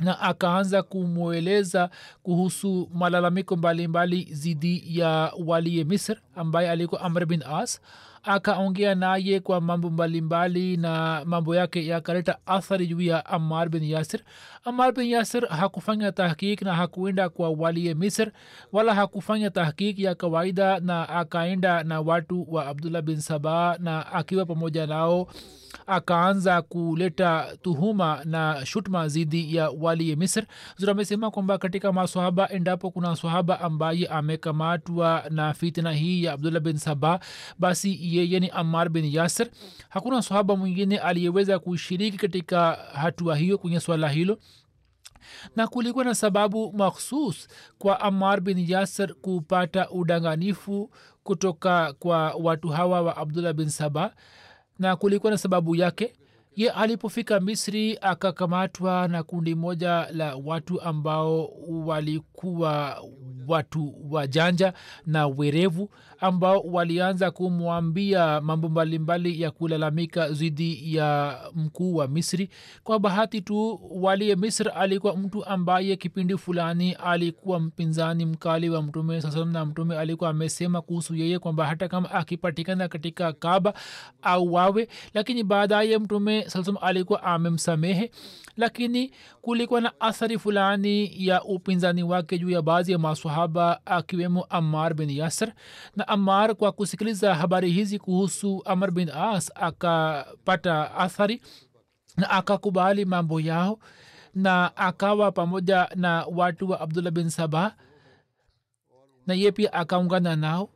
[0.00, 1.90] na akaanza kumweleza
[2.22, 7.80] kuhusu malalamiko mbalimbali zidi ya waliye misr ambaye alikuwa amr bin as
[8.26, 14.20] akaongea naye kwa mambo mbalimbali na mambo yake yakaleta athari juu ya amar bin yasir
[14.66, 18.30] amar bin yasir hakufanya tahkik na hakuenda kwa walie misr
[18.72, 24.46] wala hakufanya tahkik ya kawaida na akaenda na watu wa abdullah bin saba na akiwa
[24.46, 25.28] pamoja nao
[25.86, 30.44] akaanza kuleta tuhuma na shutma zidi ya walie misr.
[30.76, 36.60] Zura amesema kwamba katika maswahaba endapo kuna swahaba ambaye amekamatwa na fitna hii ya abdullah
[36.62, 37.20] bin saba
[37.58, 39.48] basi yeye ni amar bin yasir.
[39.88, 44.38] Hakuna swahaba mwingine aliyeweza kushiriki katika hatua hiyo kwenye swala hilo
[45.56, 47.48] na kulikuwa na sababu makhsus
[47.78, 50.90] kwa amar bin yasir kupata udanganifu
[51.22, 54.14] kutoka kwa watu hawa wa abdullah bin saba
[54.78, 56.12] na kulikuwa na sababu yake
[56.56, 61.48] ye alipofika misri akakamatwa na kundi moja la watu ambao
[61.84, 63.02] walikuwa
[63.48, 64.72] watu wajanja
[65.06, 65.90] na werevu
[66.20, 72.48] ambao walianza kumwambia mambo mbalimbali ya kulalamika dhidi ya mkuu wa misri.
[72.84, 79.20] Kwa bahati tu waliye misri alikuwa mtu ambaye kipindi fulani alikuwa mpinzani mkali wa mtume
[79.22, 83.74] saa na mtume alikuwa amesema kuhusu yeye kwamba hata kama akipatikana katika kaba
[84.22, 88.10] au wawe lakini baadaye mtume saa salam alikuwa amemsamehe
[88.56, 89.10] lakini
[89.42, 95.10] kulikuwa na athari fulani ya upinzani wake juu ya baadhi ya masahaba akiwemo amar bin
[95.10, 95.52] yasr
[95.96, 101.42] na amar kwa kusikiliza habari hizi kuhusu amar bin as akapata athari
[102.16, 103.78] na akakubali mambo yao
[104.34, 107.72] na akawa pamoja na watu wa abdullah bin sabah
[109.26, 110.68] na ye pia akaungana nao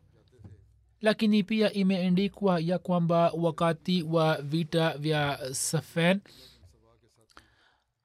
[1.01, 6.21] lakini pia imeendikwa ya kwamba wakati wa vita vya safen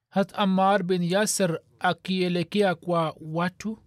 [0.09, 3.77] hat amar bin yasir akielekea kwa watu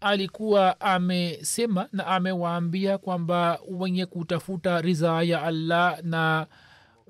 [0.00, 6.46] alikuwa amesema na amewaambia kwamba wenye kutafuta ridhaa ya allah na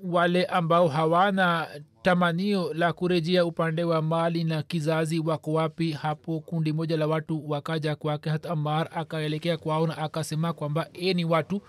[0.03, 1.67] wale ambao hawana
[2.01, 7.49] tamanio la kurejea upande wa mali na kizazi wako wapi hapo kundi moja la watu
[7.49, 11.61] wakaja kwake hata amar akaelekea kwao na akasema kwamba e ni watu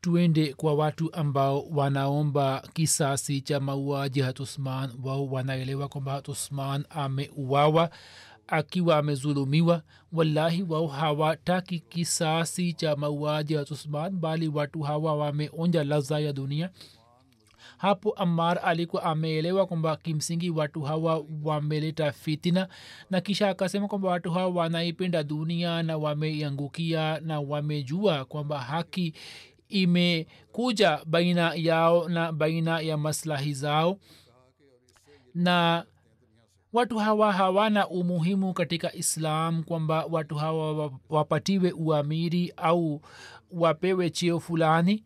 [0.00, 4.20] tuende kwa watu ambao wanaomba kisasi cha mauaji.
[4.20, 7.90] Hatusman wao wanaelewa kwamba hatusman ameuawa
[8.46, 9.82] akiwa amezulumiwa.
[10.12, 16.70] Wallahi wao hawataki kisasi cha mauaji hatusman bali watu hawa wameonja laza ya dunia
[17.78, 22.68] hapo amar alikuwa ameelewa kwamba kimsingi watu hawa wameleta fitina
[23.10, 29.14] na kisha akasema kwamba watu hawa wanaipenda dunia na wameiangukia na wamejua kwamba haki
[29.68, 33.98] imekuja baina yao na baina ya maslahi zao.
[35.34, 35.84] Na
[36.72, 43.00] watu hawa hawana umuhimu katika islam kwamba watu hawa wapatiwe uamiri au
[43.50, 45.04] wapewe cheo fulani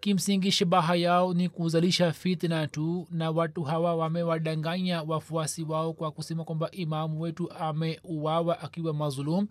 [0.00, 6.44] kimsingi shabaha yao ni kuzalisha fitna tu na watu hawa wamewadanganya wafuasi wao kwa kusema
[6.44, 9.48] kwamba imamu wetu ameuawa akiwa mazulum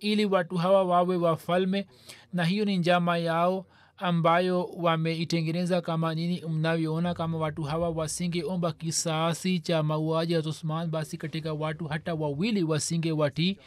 [0.00, 1.86] ili watu hawa wawe wafalme
[2.32, 3.66] na hiyo ni njama yao
[3.98, 11.16] ambayo wameitengeneza kama nini mnavyoona kama watu hawa wasingeomba kisasi cha mauaji ya usman basi
[11.16, 13.58] katika watu hata wawili wasinge watii.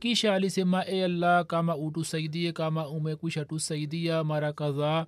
[0.00, 5.06] Kisha alisema e allah kama utusaidie kama umekwisha tusaidia mara kadhaa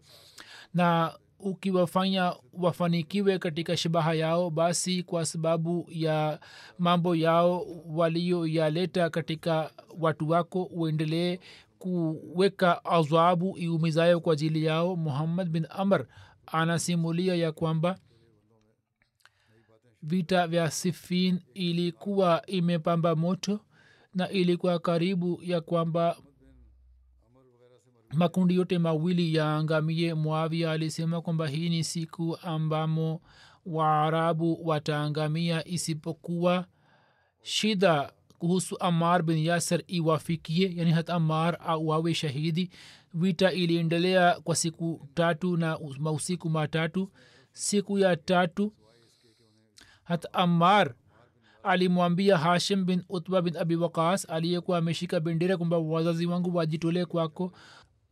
[0.74, 6.40] na ukiwafanya wafanikiwe katika shabaha yao basi kwa sababu ya
[6.78, 11.38] mambo yao waliyoyaleta katika watu wako uendelee
[11.78, 14.96] kuweka adhabu iumizayo kwa ajili yao.
[14.96, 16.06] Muhammad bin amr
[16.46, 17.98] anasimulia ya kwamba
[20.02, 23.60] vita vya sifin ilikuwa imepamba moto
[24.14, 26.16] na ilikuwa karibu ya kwamba
[28.12, 33.20] makundi yote mawili yaangamie mwavia alisema kwamba hii ni siku ambamo
[33.66, 36.66] waarabu wataangamia isipokuwa
[37.42, 42.70] shida kuhusu amar bin yasir iwafikie yani hata amar auawe shahidi.
[43.14, 47.11] Vita iliendelea kwa siku tatu na mausiku matatu.
[47.52, 48.72] Siku ya tatu
[50.04, 50.94] hata amar
[51.62, 57.52] alimwambia hashim bin utba bin abi waqas aliyekuwa ameshika bendera kwamba wazazi wangu wajitolee kwako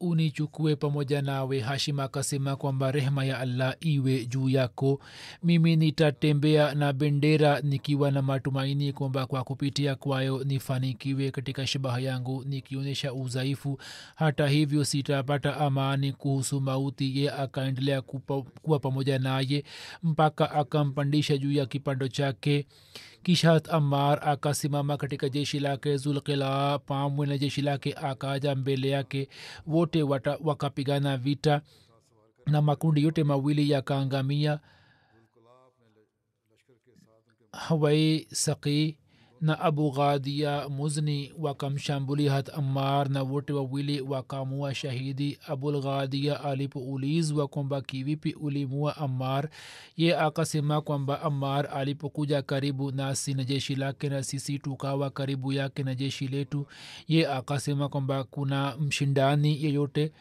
[0.00, 5.00] unichukue pamoja nawe hashim akasema kwamba rehma ya allah iwe juu yako.
[5.42, 12.44] Mimi nitatembea na bendera nikiwa na matumaini kwamba kwa kupitia kwayo nifanikiwe katika shabaha yangu
[12.44, 13.78] nikionyesha udhaifu.
[14.14, 17.18] Hata hivyo sitapata amani kuhusu mauti.
[17.22, 18.02] Ye akaendelea
[18.62, 19.64] kuwa pamoja naye
[20.02, 22.66] mpaka akampandisha juu ya kipando chake
[23.28, 29.28] kisha hat amar akasimama katika jeshi lake zulkila pamwe na jeshi lake akaja mbele yake.
[29.66, 30.02] Wote
[30.44, 31.62] wakapigana vita
[32.46, 34.60] na makundi yote mawili yakaangamia
[37.52, 38.98] hawai saqi
[39.40, 47.80] na abu ghadia muzni wakamshambulia hat ammar na wote wawili wakamua shahidi abulghadia alipoulizwa kwamba
[47.80, 49.48] kivipi ulimua ammar.
[49.96, 55.82] Ye akasema kwamba ammar alipokuja karibu nasi na jeshi lake na sisi tukawa karibu yake
[55.82, 56.66] na jeshi letu.
[57.08, 60.12] Ye akasema kwamba kuna mshindani yeyote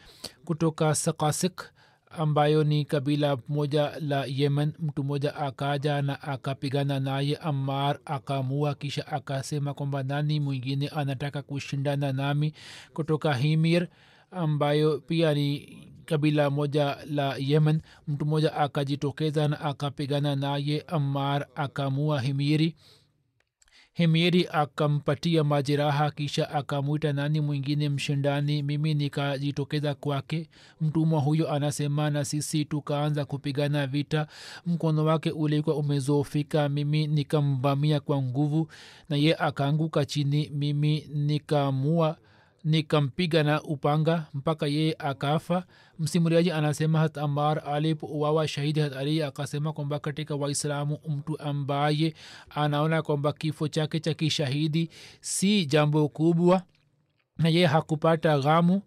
[0.44, 1.62] kutoka sakasik
[2.10, 4.72] ambayo ni kabila moja la yemen.
[4.78, 12.12] Mtu mmoja akaja na akapigana naye amar akamua kisha akasema kwamba nani mwingine anataka kushindana
[12.12, 12.52] nami
[12.94, 13.88] kutoka himir
[14.30, 17.80] ambayo pia ni kabila moja la yemen.
[18.08, 22.74] Mtu mmoja akajitokeza na akapigana naye amar akamua himiri
[23.98, 28.62] hemeri akampatia majeraha kisha akamwita nani mwingine mshindani.
[28.62, 30.48] Mimi nikajitokeza kwake.
[30.80, 34.26] Mtumwa huyo anasema na sisi tukaanza kupigana vita.
[34.66, 38.68] Mkono wake ulikuwa umezofika mimi nikamvamia kwa nguvu
[39.08, 40.50] na ye akaanguka chini.
[40.54, 42.16] Mimi nikamua
[42.64, 45.64] nikampiga na upanga mpaka yeye akafa
[45.98, 52.14] msimuliaji anasema hat amar alipouawa shahidi hat ali akasema kwamba katika waislamu mtu ambaye
[52.50, 54.90] anaona kwamba kifo chake cha kishahidi
[55.20, 56.62] si jambo kubwa
[57.38, 58.82] na yeye hakupata ghamu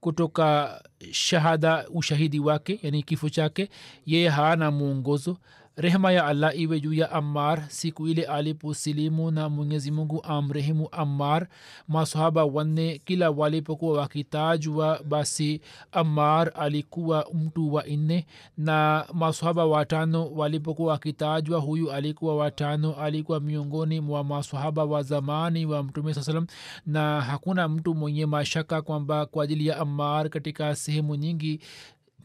[0.00, 0.80] kutoka
[1.10, 3.68] shahada ushahidi wake yani kifo chake
[4.06, 5.36] yeye haana mwongozo
[5.80, 11.48] rehema ya allah iwe juu ya ammar siku ile aliposilimu na mwenyezi mungu amrehemu ammar
[11.88, 15.60] masahaba wanne kila walipokuwa wakitajwa basi
[15.92, 18.26] ammar alikuwa mtu wa nne
[18.58, 25.82] na masahaba watano walipokuwa wakitajwa huyu alikuwa watano alikuwa miongoni mwa masahaba wa zamani wa
[25.82, 26.46] mtume saa salam.
[26.86, 31.60] Na hakuna mtu mwenye mashaka kwamba kwa ajili ya ammar katika sehemu nyingi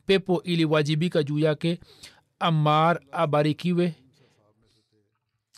[0.05, 1.79] pepo iliwajibika juu yake
[2.39, 3.95] amar abarikiwe.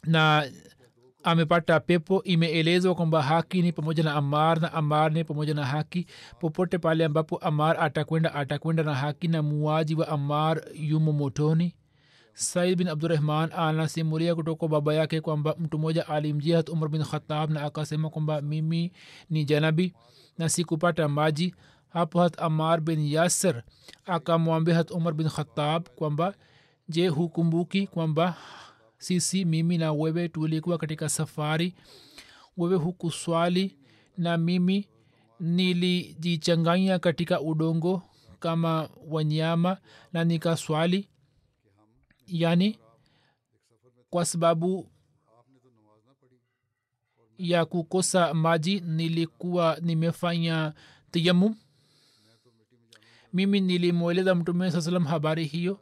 [0.06, 0.50] Na
[1.24, 6.08] amepata pepo imeelezwa kwamba haki ni pamoja na amar na amar ni pamoja na haki.
[6.40, 11.76] Popote pale ambapo amar atakwenda atakwenda na haki na muaji wa amar yumo motoni.
[12.34, 17.50] Said bin abdurahman anasimulia kutoka baba yake kwamba mtu mmoja alimjia hat umar bin khatab
[17.52, 18.92] na akasema kwamba mimi
[19.30, 19.94] ni janabi
[20.38, 21.56] na sikupata maji.
[21.90, 23.64] Hapo hat amar bin yasir
[24.06, 26.34] akamwambia hat umar bin khatab kwamba
[26.90, 28.36] je hukumbuki kwamba
[28.98, 31.74] sisi mimi na wewe tulikuwa katika safari?
[32.58, 33.78] Wewe hukuswali
[34.18, 34.88] na mimi
[35.40, 38.02] nilijichanganya katika udongo
[38.40, 39.78] kama wanyama
[40.14, 41.10] na nikaswali?
[42.28, 42.80] Yani
[44.10, 44.90] kwa sababu
[47.38, 50.74] ya kukosa maji nilikuwa nimefanya
[51.12, 51.56] tiyamum
[53.34, 55.80] mimi nilimweleza mtume saa salam habari hiyo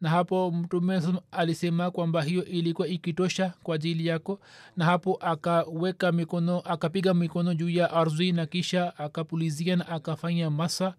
[0.00, 4.40] na hapo mtume alisema kwamba hiyo ilikuwa ikitosha kwa ajili yako.
[4.76, 10.94] Na hapo akaweka mikono akapiga mikono juu ya ardhi na kisha akapulizia na akafanya masa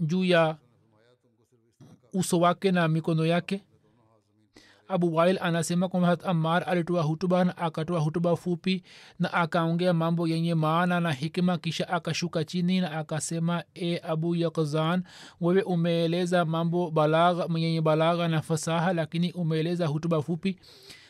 [0.00, 0.56] juu ya
[2.12, 3.62] uso wake na mikono yake
[4.88, 8.82] abu wail anasema kwamba hat amar alitoa hutuba na akatoa hutuba fupi
[9.18, 15.02] na akaongea mambo yenye maana na hikima kisha akashuka chini na akasema e abu yakzan
[15.40, 20.58] wewe umeeleza mambo balagha yenye balagha na fasaha lakini umeeleza hutuba fupi?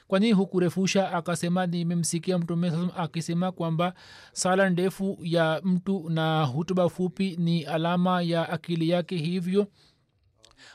[0.08, 1.12] Kwanini hukurefusha?
[1.12, 3.94] Akasema nimemsikia mtume saa akisema kwamba
[4.32, 9.66] sala ndefu ya mtu na hutuba fupi ni alama ya akili yake hivyo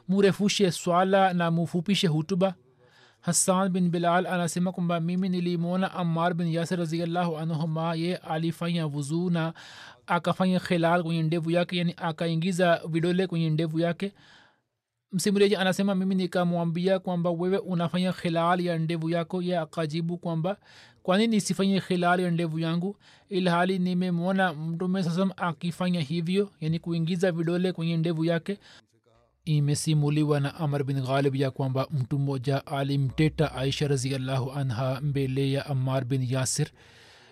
[0.08, 2.54] murefushe swala na mufupishe hutuba
[3.24, 9.30] hassan bin bilal anasema kwamba mimi nilimwona ammar bin yasir raziallahu anhuma ye alifanya vuzuu
[9.30, 9.54] na
[10.08, 14.14] akafanya khilal kwenye ndevu yake yani akaingiza vidole kwenye ndevu yake.
[15.12, 19.42] Msimuliaji anasema mimi nikamwambia kwamba wewe unafanya khilal ya ndevu yako.
[19.42, 20.58] Ye akajibu kwamba
[21.04, 22.96] kwani nisifanye khilal ya ndevu yangu?
[23.30, 28.60] Ilhali nimemwona mtume sasam akifanya hivyo yani kuingiza vidole kwenye ndevu yake
[29.46, 35.66] imesimuliwa na amr bin ghalib ya kwamba mtu mmoja alimteta aisha raziallahu anha mbele ya
[35.66, 36.68] amar bin yasir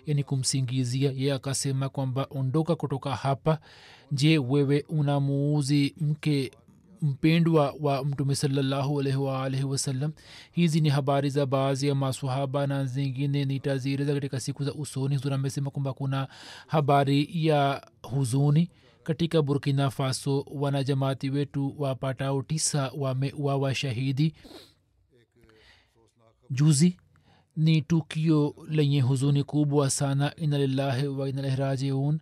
[0.06, 1.12] yani kumsingizia.
[1.16, 3.58] Ye akasema kwamba ondoka kutoka hapa.
[4.12, 6.50] Je wewe unamuuzi mke
[7.02, 10.12] mpendwa wa mtume salallahu alaihi waalihi wasallam?
[10.52, 15.16] Hizi ni habari za baadhi ya masahaba na zingine nitazieleza katika siku za usoni.
[15.16, 16.28] Huzuri amesema kwamba kuna
[16.66, 18.70] habari ya huzuni
[19.02, 24.34] katika burkina faso wanajamaati wetu wapatao tisa wameuawa shahidi.
[26.50, 26.96] Juzi
[27.56, 30.36] ni tukio lenye huzuni kubwa sana.
[30.36, 32.18] Ina lillahi wa inalaihi rajiun.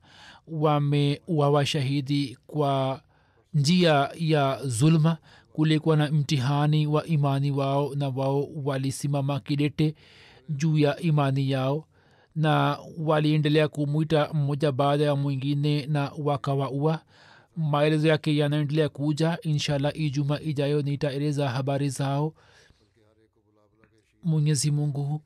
[0.46, 3.02] Wameuawa shahidi kwa
[3.54, 5.16] njia ya zulma.
[5.52, 9.94] Kulikuwa na mtihani wa imani wao na wao walisimama kidete
[10.48, 11.84] juu ya imani yao
[12.34, 17.00] na waliendelea kumwita mmoja baada ya mwingine na wakawaua.
[17.56, 22.34] Maelezo yake yanaendelea kuja inshallah ijuma ijayo nitaeleza habari zao.
[24.22, 25.22] Mwenyezi mungu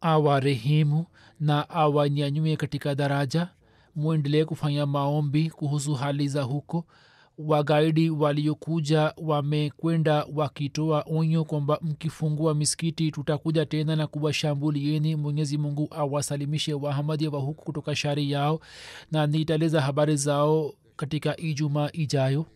[0.00, 1.06] awarehemu
[1.40, 3.48] na awanyanyue katika daraja.
[3.96, 6.84] Mwendelee kufanya maombi kuhusu hali za huko
[7.38, 15.16] wagaidi waliokuja wamekwenda wakitoa onyo kwamba mkifungua misikiti tutakuja tena na kuwashambulieni.
[15.16, 18.60] Mwenyezi mungu awasalimishe wahamadi wa huku kutoka shari yao
[19.12, 22.46] na nitaeleza habari zao katika ijumaa ijayo.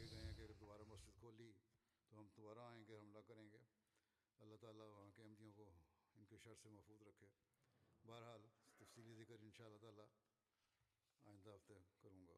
[9.49, 10.05] انشاء اللہ تعالیٰ
[11.29, 12.38] آئندہ ہفتے کروں گا